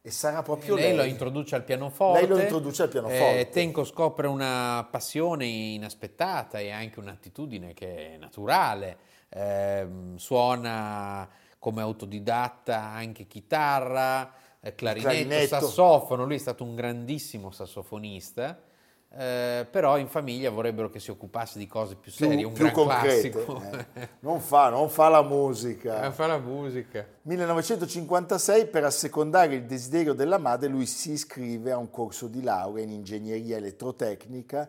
e 0.00 0.10
sarà 0.10 0.42
proprio 0.42 0.74
lei. 0.74 0.88
Lei 0.88 0.96
lo 0.96 1.04
introduce 1.04 1.54
al 1.54 1.62
pianoforte. 1.62 2.26
Lei 2.26 2.28
lo 2.28 2.40
introduce 2.40 2.82
al 2.82 2.88
pianoforte. 2.88 3.38
Eh, 3.38 3.48
Tenco 3.50 3.84
scopre 3.84 4.26
una 4.26 4.84
passione 4.90 5.46
inaspettata 5.46 6.58
e 6.58 6.72
anche 6.72 6.98
un'attitudine 6.98 7.74
che 7.74 8.14
è 8.14 8.16
naturale. 8.16 8.98
Eh, 9.28 9.86
suona 10.16 11.28
come 11.60 11.80
autodidatta 11.80 12.80
anche 12.80 13.28
chitarra, 13.28 14.41
clarinetto, 14.70 15.08
clarinetto, 15.08 15.60
sassofono. 15.60 16.24
Lui 16.24 16.36
è 16.36 16.38
stato 16.38 16.62
un 16.62 16.74
grandissimo 16.74 17.50
sassofonista 17.50 18.70
eh, 19.14 19.66
però 19.70 19.98
in 19.98 20.08
famiglia 20.08 20.48
vorrebbero 20.48 20.88
che 20.88 20.98
si 20.98 21.10
occupasse 21.10 21.58
di 21.58 21.66
cose 21.66 21.96
più 21.96 22.10
serie, 22.10 22.38
più, 22.38 22.46
un 22.46 22.52
più 22.54 22.64
gran 22.64 22.74
concrete, 22.74 23.28
classico. 23.28 23.62
Eh. 23.92 24.08
Non, 24.20 24.40
fa, 24.40 24.70
non, 24.70 24.88
fa, 24.88 25.08
la 25.08 25.22
musica. 25.22 26.00
Non 26.02 26.14
fa 26.14 26.26
la 26.26 26.38
musica. 26.38 27.06
1956, 27.20 28.68
per 28.68 28.84
assecondare 28.84 29.54
il 29.54 29.64
desiderio 29.64 30.14
della 30.14 30.38
madre, 30.38 30.68
lui 30.68 30.86
si 30.86 31.12
iscrive 31.12 31.72
a 31.72 31.76
un 31.76 31.90
corso 31.90 32.26
di 32.26 32.42
laurea 32.42 32.84
in 32.84 32.90
ingegneria 32.90 33.58
elettrotecnica, 33.58 34.66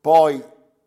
poi 0.00 0.42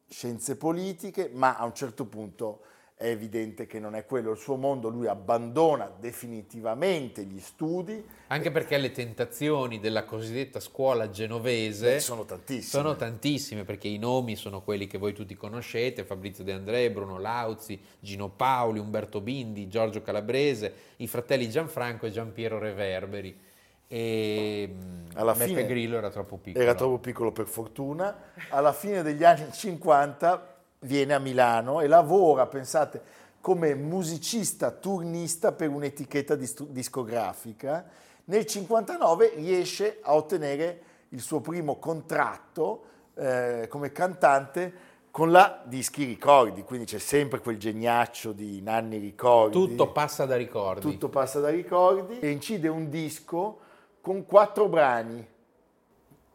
scienze 0.09 0.55
politiche, 0.55 1.29
ma 1.31 1.55
a 1.55 1.65
un 1.65 1.75
certo 1.75 2.05
punto 2.05 2.61
è 2.99 3.09
evidente 3.09 3.67
che 3.67 3.79
non 3.79 3.93
è 3.93 4.05
quello 4.05 4.31
il 4.31 4.39
suo 4.39 4.55
mondo, 4.55 4.89
lui 4.89 5.05
abbandona 5.05 5.87
definitivamente 5.99 7.25
gli 7.25 7.39
studi. 7.39 8.03
Anche 8.25 8.49
perché 8.49 8.79
le 8.79 8.91
tentazioni 8.91 9.79
della 9.79 10.03
cosiddetta 10.03 10.59
scuola 10.59 11.11
genovese 11.11 11.99
sono 11.99 12.25
tantissime. 12.25 12.63
Sono 12.63 12.95
tantissime 12.95 13.65
perché 13.65 13.87
i 13.87 13.99
nomi 13.99 14.35
sono 14.35 14.63
quelli 14.63 14.87
che 14.87 14.97
voi 14.97 15.13
tutti 15.13 15.35
conoscete, 15.35 16.05
Fabrizio 16.05 16.43
De 16.43 16.53
André, 16.53 16.89
Bruno 16.89 17.19
Lauzi, 17.19 17.79
Gino 17.99 18.29
Paoli, 18.29 18.79
Umberto 18.79 19.21
Bindi, 19.21 19.67
Giorgio 19.67 20.01
Calabrese, 20.01 20.73
i 20.97 21.07
fratelli 21.07 21.47
Gianfranco 21.51 22.07
e 22.07 22.11
Giampiero 22.11 22.57
Reverberi. 22.57 23.45
E 23.89 24.75
alla 25.13 25.33
Beppe 25.33 25.45
fine 25.45 25.65
Grillo 25.67 25.97
era 25.97 26.09
troppo 26.09 26.37
piccolo. 26.37 26.63
Era 26.63 26.73
troppo 26.73 26.97
piccolo 26.97 27.31
per 27.31 27.45
fortuna. 27.45 28.33
Alla 28.49 28.73
fine 28.73 29.03
degli 29.03 29.23
anni 29.23 29.51
50 29.51 30.55
viene 30.87 31.13
a 31.13 31.19
Milano 31.19 31.81
e 31.81 31.87
lavora, 31.87 32.47
pensate, 32.47 33.01
come 33.39 33.75
musicista 33.75 34.71
turnista 34.71 35.51
per 35.51 35.69
un'etichetta 35.69 36.35
discografica. 36.35 37.85
Nel 38.25 38.45
59 38.45 39.33
riesce 39.35 39.99
a 40.01 40.15
ottenere 40.15 40.81
il 41.09 41.21
suo 41.21 41.39
primo 41.39 41.77
contratto 41.77 42.83
eh, 43.13 43.67
come 43.69 43.91
cantante 43.91 44.85
con 45.11 45.31
la 45.31 45.63
Dischi 45.65 46.03
Ricordi, 46.03 46.63
quindi 46.63 46.85
c'è 46.85 46.99
sempre 46.99 47.39
quel 47.39 47.57
geniaccio 47.57 48.33
di 48.33 48.61
Nanni 48.61 48.97
Ricordi. 48.97 49.53
Tutto 49.53 49.91
passa 49.91 50.25
da 50.25 50.35
ricordi. 50.35 50.81
Tutto 50.81 51.09
passa 51.09 51.39
da 51.39 51.49
ricordi 51.49 52.19
e 52.19 52.29
incide 52.29 52.67
un 52.67 52.89
disco 52.89 53.59
con 54.01 54.25
quattro 54.25 54.67
brani. 54.67 55.25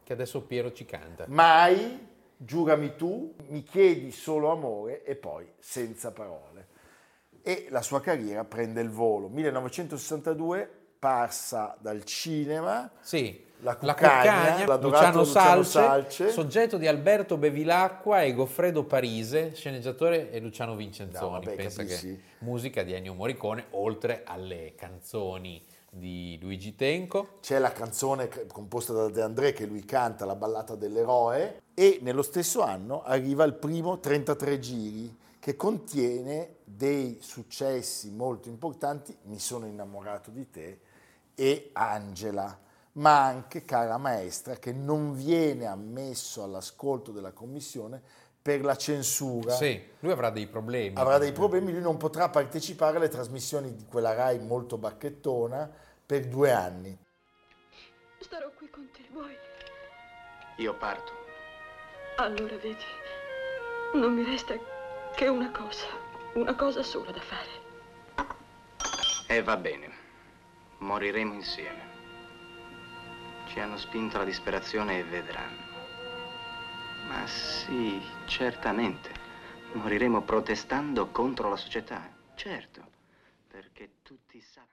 Che 0.03 0.13
adesso 0.13 0.41
Piero 0.43 0.73
ci 0.73 0.85
canta. 0.85 1.27
Mai, 1.29 2.09
giurami 2.45 2.97
tu, 2.97 3.35
mi 3.49 3.63
chiedi 3.63 4.11
solo 4.11 4.51
amore 4.51 5.05
e 5.05 5.15
poi 5.15 5.47
senza 5.59 6.11
parole. 6.11 6.69
E 7.43 7.67
la 7.71 7.83
sua 7.83 8.01
carriera 8.01 8.45
prende 8.45 8.81
il 8.81 8.91
volo. 8.91 9.29
1962 9.29 10.71
passa 10.99 11.77
dal 11.81 12.05
cinema. 12.05 12.91
Sì. 13.01 13.51
La 13.63 13.77
Cuccagna, 13.77 14.67
la 14.67 14.75
Luciano, 14.75 14.89
Luciano 14.89 15.25
Salce, 15.25 15.71
Salce, 15.71 16.31
soggetto 16.31 16.79
di 16.79 16.89
Alberto 16.89 17.37
Bevilacqua 17.37 18.23
e 18.23 18.35
Goffredo 18.35 18.83
Parise, 18.83 19.55
sceneggiatore 19.55 20.33
e 20.33 20.41
Luciano 20.41 20.75
Vincenzoni. 20.75 21.33
No, 21.33 21.41
vabbè, 21.41 21.71
musica 22.39 22.83
di 22.83 22.93
Ennio 22.93 23.15
Morricone, 23.15 23.67
oltre 23.71 24.23
alle 24.25 24.75
canzoni 24.75 25.65
di 25.95 26.39
Luigi 26.41 26.75
Tenco. 26.75 27.39
C'è 27.41 27.59
la 27.59 27.73
canzone 27.73 28.29
composta 28.47 28.95
da 28.95 29.11
De 29.11 29.21
André 29.21 29.53
che 29.53 29.67
lui 29.67 29.85
canta, 29.85 30.25
la 30.25 30.35
ballata 30.35 30.75
dell'eroe, 30.75 31.61
e 31.75 31.99
nello 32.01 32.23
stesso 32.23 32.63
anno 32.63 33.03
arriva 33.03 33.45
il 33.45 33.55
primo 33.55 34.01
33 34.01 34.59
giri 34.59 35.19
che 35.39 35.55
contiene 35.55 36.57
dei 36.65 37.19
successi 37.21 38.11
molto 38.11 38.49
importanti, 38.49 39.15
Mi 39.25 39.39
sono 39.39 39.67
innamorato 39.67 40.31
di 40.31 40.49
te 40.49 40.81
e 41.35 41.71
Angela, 41.75 42.59
ma 42.93 43.25
anche 43.25 43.65
Cara 43.65 43.99
Maestra 43.99 44.57
che 44.57 44.73
non 44.73 45.15
viene 45.15 45.67
ammesso 45.67 46.43
all'ascolto 46.43 47.11
della 47.11 47.33
commissione 47.33 48.03
per 48.43 48.65
la 48.65 48.77
censura. 48.77 49.53
Sì, 49.53 49.81
lui 50.01 50.11
avrà 50.11 50.31
dei 50.31 50.49
problemi. 50.49 50.97
Avrà 50.99 51.19
dei 51.19 51.33
problemi, 51.33 51.71
lui 51.71 51.81
non 51.81 51.97
potrà 51.97 52.29
partecipare 52.29 52.97
alle 52.97 53.09
trasmissioni 53.09 53.75
di 53.75 53.87
quella 53.87 54.13
RAI 54.13 54.41
molto 54.41 54.77
bacchettona 54.77 55.71
per 56.05 56.27
due 56.27 56.51
anni. 56.51 56.99
Starò 58.19 58.51
qui 58.57 58.69
con 58.69 58.89
te, 58.93 59.03
vuoi? 59.13 59.37
Io 60.57 60.75
parto. 60.75 61.13
Allora 62.17 62.57
vedi, 62.57 62.85
non 63.95 64.13
mi 64.13 64.25
resta 64.25 64.55
che 65.15 65.29
una 65.29 65.51
cosa, 65.51 65.87
una 66.35 66.55
cosa 66.57 66.83
sola 66.83 67.13
da 67.13 67.21
fare. 67.21 67.61
E 69.29 69.43
va 69.43 69.57
bene, 69.57 69.91
moriremo 70.79 71.33
insieme. 71.33 71.91
Ci 73.47 73.61
hanno 73.61 73.79
spinto 73.79 74.17
alla 74.17 74.25
disperazione 74.25 74.99
e 74.99 75.05
vedranno. 75.05 75.72
Ma 77.09 77.27
sì, 77.27 78.01
certamente. 78.27 79.11
Moriremo 79.75 80.23
protestando 80.23 81.09
contro 81.11 81.49
la 81.49 81.57
società. 81.57 82.11
Certo, 82.35 82.83
perché 83.49 83.91
tutti 84.03 84.41
sappiano. 84.41 84.71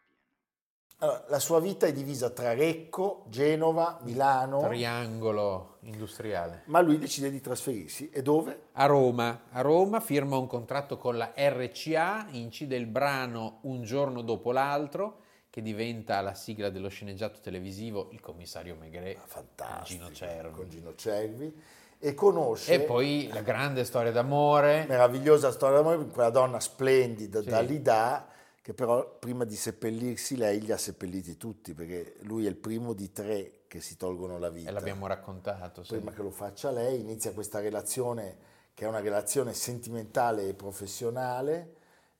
Allora, 1.01 1.23
la 1.29 1.39
sua 1.39 1.61
vita 1.61 1.85
è 1.85 1.93
divisa 1.93 2.29
tra 2.29 2.53
Recco, 2.53 3.23
Genova, 3.29 3.99
Milano, 4.03 4.67
Triangolo 4.67 5.77
industriale. 5.83 6.63
ma 6.65 6.81
lui 6.81 6.97
decide 6.97 7.31
di 7.31 7.39
trasferirsi. 7.39 8.09
E 8.09 8.21
dove? 8.21 8.63
A 8.73 8.85
Roma. 8.85 9.43
A 9.51 9.61
Roma 9.61 10.01
firma 10.01 10.35
un 10.35 10.47
contratto 10.47 10.97
con 10.97 11.15
la 11.17 11.31
RCA, 11.37 12.27
incide 12.31 12.75
il 12.75 12.87
brano 12.87 13.59
Un 13.61 13.83
giorno 13.83 14.21
dopo 14.21 14.51
l'altro, 14.51 15.21
che 15.49 15.61
diventa 15.61 16.19
la 16.19 16.33
sigla 16.33 16.69
dello 16.69 16.89
sceneggiato 16.89 17.39
televisivo 17.39 18.09
Il 18.11 18.19
commissario 18.19 18.75
Maigret, 18.75 19.17
Ah, 19.17 19.25
Fantastico. 19.25 20.03
Gino 20.03 20.11
Cervi. 20.13 20.51
Con 20.57 20.69
Gino 20.69 20.95
Cervi. 20.95 21.61
E 21.99 22.13
conosce... 22.13 22.73
E 22.73 22.79
poi 22.79 23.29
la 23.31 23.41
grande 23.41 23.83
storia 23.83 24.11
d'amore. 24.11 24.85
meravigliosa 24.87 25.51
storia 25.51 25.77
d'amore 25.77 25.97
con 25.97 26.11
quella 26.11 26.29
donna 26.29 26.59
splendida 26.59 27.41
Sì. 27.41 27.49
Dalida 27.49 28.27
che 28.61 28.73
però 28.73 29.17
prima 29.17 29.45
di 29.45 29.55
seppellirsi 29.55 30.37
lei 30.37 30.61
li 30.61 30.71
ha 30.71 30.77
seppelliti 30.77 31.37
tutti 31.37 31.73
perché 31.73 32.15
lui 32.21 32.45
è 32.45 32.49
il 32.49 32.55
primo 32.55 32.93
di 32.93 33.11
tre 33.11 33.61
che 33.67 33.81
si 33.81 33.97
tolgono 33.97 34.37
la 34.37 34.49
vita. 34.49 34.69
E 34.69 34.73
l'abbiamo 34.73 35.07
raccontato. 35.07 35.83
sì. 35.83 35.95
Prima 35.95 36.11
che 36.11 36.21
lo 36.21 36.31
faccia 36.31 36.71
lei 36.71 36.99
inizia 36.99 37.33
questa 37.33 37.59
relazione 37.59 38.37
che 38.73 38.85
è 38.85 38.87
una 38.87 39.01
relazione 39.01 39.53
sentimentale 39.53 40.47
e 40.47 40.53
professionale 40.53 41.73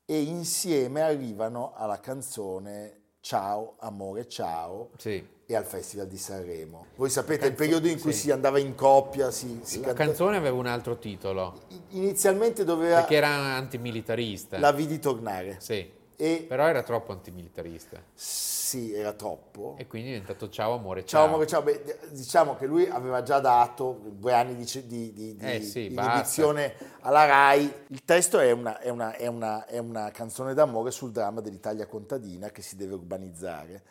e 0.04 0.20
insieme 0.20 1.00
arrivano 1.00 1.72
alla 1.74 2.00
canzone 2.00 2.98
Ciao, 3.20 3.76
amore, 3.78 4.26
ciao 4.28 4.90
Sì. 4.96 5.24
E 5.50 5.56
al 5.56 5.64
Festival 5.64 6.06
di 6.06 6.16
Sanremo. 6.16 6.86
Voi 6.94 7.10
sapete 7.10 7.46
il 7.48 7.54
periodo 7.54 7.88
in 7.88 7.98
cui 7.98 8.12
si 8.12 8.30
andava 8.30 8.60
in 8.60 8.76
coppia, 8.76 9.32
si, 9.32 9.58
si 9.62 9.80
La 9.80 9.86
canta- 9.88 10.04
canzone 10.04 10.36
aveva 10.36 10.56
un 10.56 10.66
altro 10.66 10.96
titolo, 10.98 11.62
Inizialmente 11.90 12.62
doveva... 12.62 12.98
perché 13.00 13.16
era 13.16 13.28
antimilitarista. 13.56 14.60
La 14.60 14.70
vidi 14.70 15.00
tornare. 15.00 15.56
Sì, 15.58 15.90
E 16.14 16.44
però 16.46 16.68
era 16.68 16.84
troppo 16.84 17.10
antimilitarista. 17.10 18.00
sì, 18.14 18.94
era 18.94 19.12
troppo. 19.12 19.74
E 19.76 19.88
quindi 19.88 20.10
è 20.10 20.12
diventato 20.12 20.48
ciao 20.48 20.74
amore, 20.74 21.04
Ciao, 21.04 21.22
ciao. 21.22 21.28
amore, 21.28 21.46
ciao. 21.48 21.62
Beh, 21.62 21.98
diciamo 22.10 22.54
che 22.54 22.66
lui 22.66 22.86
aveva 22.88 23.24
già 23.24 23.40
dato 23.40 23.98
due 24.12 24.32
anni 24.32 24.54
di, 24.54 24.64
di, 24.86 25.12
di, 25.12 25.36
di 25.36 25.44
Eh 25.44 25.60
sì, 25.62 25.86
inibizione 25.86 26.74
alla 27.00 27.24
RAI. 27.24 27.72
Il 27.88 28.04
testo 28.04 28.38
è 28.38 28.52
una, 28.52 28.78
è, 28.78 28.88
una, 28.88 29.16
è, 29.16 29.26
una, 29.26 29.66
è 29.66 29.78
una 29.78 30.12
canzone 30.12 30.54
d'amore 30.54 30.92
sul 30.92 31.10
dramma 31.10 31.40
dell'Italia 31.40 31.86
contadina 31.86 32.50
che 32.50 32.62
si 32.62 32.76
deve 32.76 32.94
urbanizzare, 32.94 33.82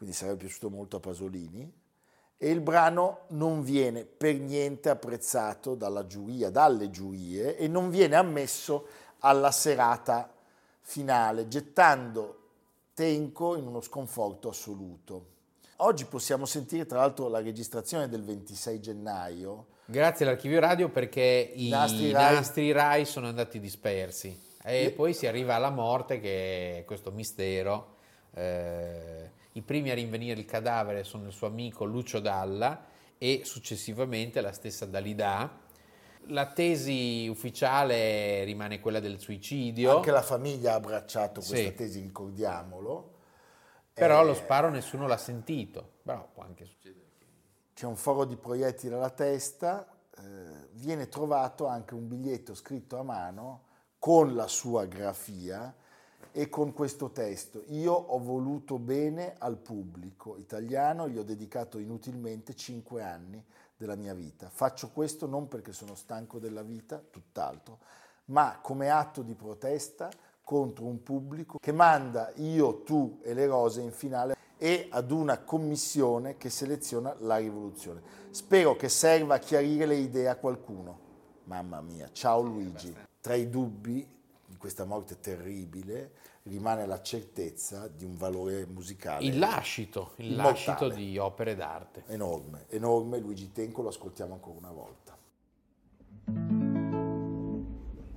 quindi 0.00 0.16
sarebbe 0.16 0.38
piaciuto 0.38 0.70
molto 0.70 0.96
a 0.96 1.00
Pasolini. 1.00 1.70
E 2.38 2.48
il 2.48 2.62
brano 2.62 3.24
non 3.28 3.62
viene 3.62 4.06
per 4.06 4.34
niente 4.38 4.88
apprezzato 4.88 5.74
dalla 5.74 6.06
giuria, 6.06 6.48
dalle 6.48 6.88
giurie, 6.88 7.58
e 7.58 7.68
non 7.68 7.90
viene 7.90 8.16
ammesso 8.16 8.86
alla 9.18 9.50
serata 9.50 10.32
finale, 10.80 11.48
gettando 11.48 12.38
Tenco 12.94 13.56
in 13.56 13.66
uno 13.66 13.82
sconforto 13.82 14.48
assoluto. 14.48 15.26
Oggi 15.76 16.06
possiamo 16.06 16.46
sentire 16.46 16.86
tra 16.86 17.00
l'altro 17.00 17.28
la 17.28 17.42
registrazione 17.42 18.08
del 18.08 18.24
26 18.24 18.80
gennaio. 18.80 19.66
Grazie 19.84 20.24
all'archivio 20.24 20.60
radio 20.60 20.88
perché 20.88 21.52
i 21.54 21.68
Nastri 21.68 22.10
nastri 22.10 22.72
Rai- 22.72 22.88
Rai, 22.88 23.04
sono 23.04 23.26
andati 23.26 23.60
dispersi. 23.60 24.28
E 24.62 24.84
E- 24.84 24.90
poi 24.92 25.12
si 25.12 25.26
arriva 25.26 25.56
alla 25.56 25.68
morte, 25.70 26.20
che 26.20 26.78
è 26.78 26.84
questo 26.86 27.10
mistero. 27.10 27.96
Eh, 28.32 29.30
I 29.52 29.62
primi 29.62 29.90
a 29.90 29.94
rinvenire 29.94 30.38
il 30.38 30.46
cadavere 30.46 31.02
sono 31.04 31.26
il 31.26 31.32
suo 31.32 31.48
amico 31.48 31.84
Lucio 31.84 32.20
Dalla 32.20 32.86
e 33.18 33.42
successivamente 33.44 34.40
la 34.40 34.52
stessa 34.52 34.86
Dalida. 34.86 35.58
La 36.26 36.46
tesi 36.52 37.26
ufficiale 37.28 38.44
rimane 38.44 38.78
quella 38.80 39.00
del 39.00 39.18
suicidio, 39.18 39.96
Anche 39.96 40.10
la 40.12 40.22
famiglia 40.22 40.72
ha 40.72 40.76
abbracciato 40.76 41.40
questa 41.40 41.56
Sì. 41.56 41.74
tesi, 41.74 42.00
ricordiamolo. 42.00 43.14
però 43.92 44.22
Eh, 44.22 44.26
lo 44.26 44.34
sparo 44.34 44.70
nessuno 44.70 45.06
l'ha 45.06 45.16
sentito. 45.16 45.94
Però 46.04 46.28
può 46.32 46.42
anche 46.44 46.64
succedere. 46.64 47.06
C'è 47.74 47.86
un 47.86 47.96
foro 47.96 48.24
di 48.24 48.36
proiettili 48.36 48.94
alla 48.94 49.10
testa, 49.10 49.86
eh, 50.16 50.68
viene 50.72 51.08
trovato 51.08 51.66
anche 51.66 51.94
un 51.94 52.06
biglietto 52.06 52.54
scritto 52.54 52.98
a 52.98 53.02
mano 53.02 53.64
con 53.98 54.34
la 54.34 54.46
sua 54.46 54.84
grafia 54.86 55.74
e 56.32 56.48
con 56.48 56.72
questo 56.72 57.10
testo. 57.10 57.64
Io 57.68 57.92
ho 57.92 58.18
voluto 58.18 58.78
bene 58.78 59.34
al 59.38 59.56
pubblico 59.56 60.36
italiano, 60.36 61.08
gli 61.08 61.18
ho 61.18 61.22
dedicato 61.22 61.78
inutilmente 61.78 62.54
cinque 62.54 63.02
anni 63.02 63.44
della 63.76 63.96
mia 63.96 64.14
vita. 64.14 64.48
Faccio 64.48 64.90
questo 64.90 65.26
non 65.26 65.48
perché 65.48 65.72
sono 65.72 65.94
stanco 65.94 66.38
della 66.38 66.62
vita, 66.62 67.02
tutt'altro, 67.10 67.78
ma 68.26 68.58
come 68.62 68.90
atto 68.90 69.22
di 69.22 69.34
protesta 69.34 70.10
contro 70.42 70.84
un 70.84 71.02
pubblico 71.02 71.58
che 71.58 71.72
manda 71.72 72.32
io, 72.36 72.82
tu 72.82 73.20
e 73.22 73.34
le 73.34 73.46
rose 73.46 73.80
in 73.80 73.92
finale 73.92 74.36
e 74.58 74.88
ad 74.90 75.10
una 75.10 75.38
commissione 75.38 76.36
che 76.36 76.50
seleziona 76.50 77.14
la 77.20 77.36
rivoluzione. 77.36 78.02
Spero 78.30 78.76
che 78.76 78.88
serva 78.88 79.36
a 79.36 79.38
chiarire 79.38 79.86
le 79.86 79.96
idee 79.96 80.28
a 80.28 80.36
qualcuno. 80.36 80.98
Mamma 81.44 81.80
mia, 81.80 82.10
ciao 82.12 82.42
Luigi. 82.42 82.94
Tra 83.20 83.34
i 83.34 83.48
dubbi 83.48 84.06
di 84.50 84.56
questa 84.56 84.84
morte 84.84 85.20
terribile 85.20 86.10
rimane 86.42 86.84
la 86.84 87.00
certezza 87.00 87.86
di 87.86 88.04
un 88.04 88.16
valore 88.16 88.66
musicale 88.66 89.24
Il 89.24 89.38
lascito, 89.38 90.14
il 90.16 90.34
lascito 90.34 90.88
di 90.88 91.16
opere 91.18 91.54
d'arte. 91.54 92.02
enorme, 92.08 92.64
enorme. 92.68 93.18
Luigi 93.20 93.52
Tenco 93.52 93.82
lo 93.82 93.88
ascoltiamo 93.90 94.34
ancora 94.34 94.58
una 94.58 94.72
volta. 94.72 95.16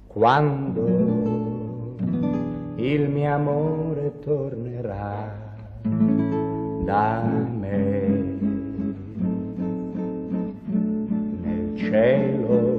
Quando 0.07 0.87
il 2.77 3.09
mio 3.09 3.33
amore 3.33 4.17
tornerà 4.19 5.55
da 6.83 7.21
me 7.21 8.07
nel 11.41 11.77
cielo 11.77 12.72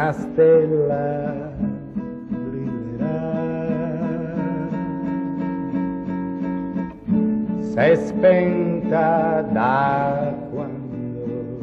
una 0.00 0.12
stella 0.12 1.52
brillerà 2.28 3.18
s'è 7.58 7.94
spenta 7.96 9.42
da 9.42 10.34
quando 10.50 11.58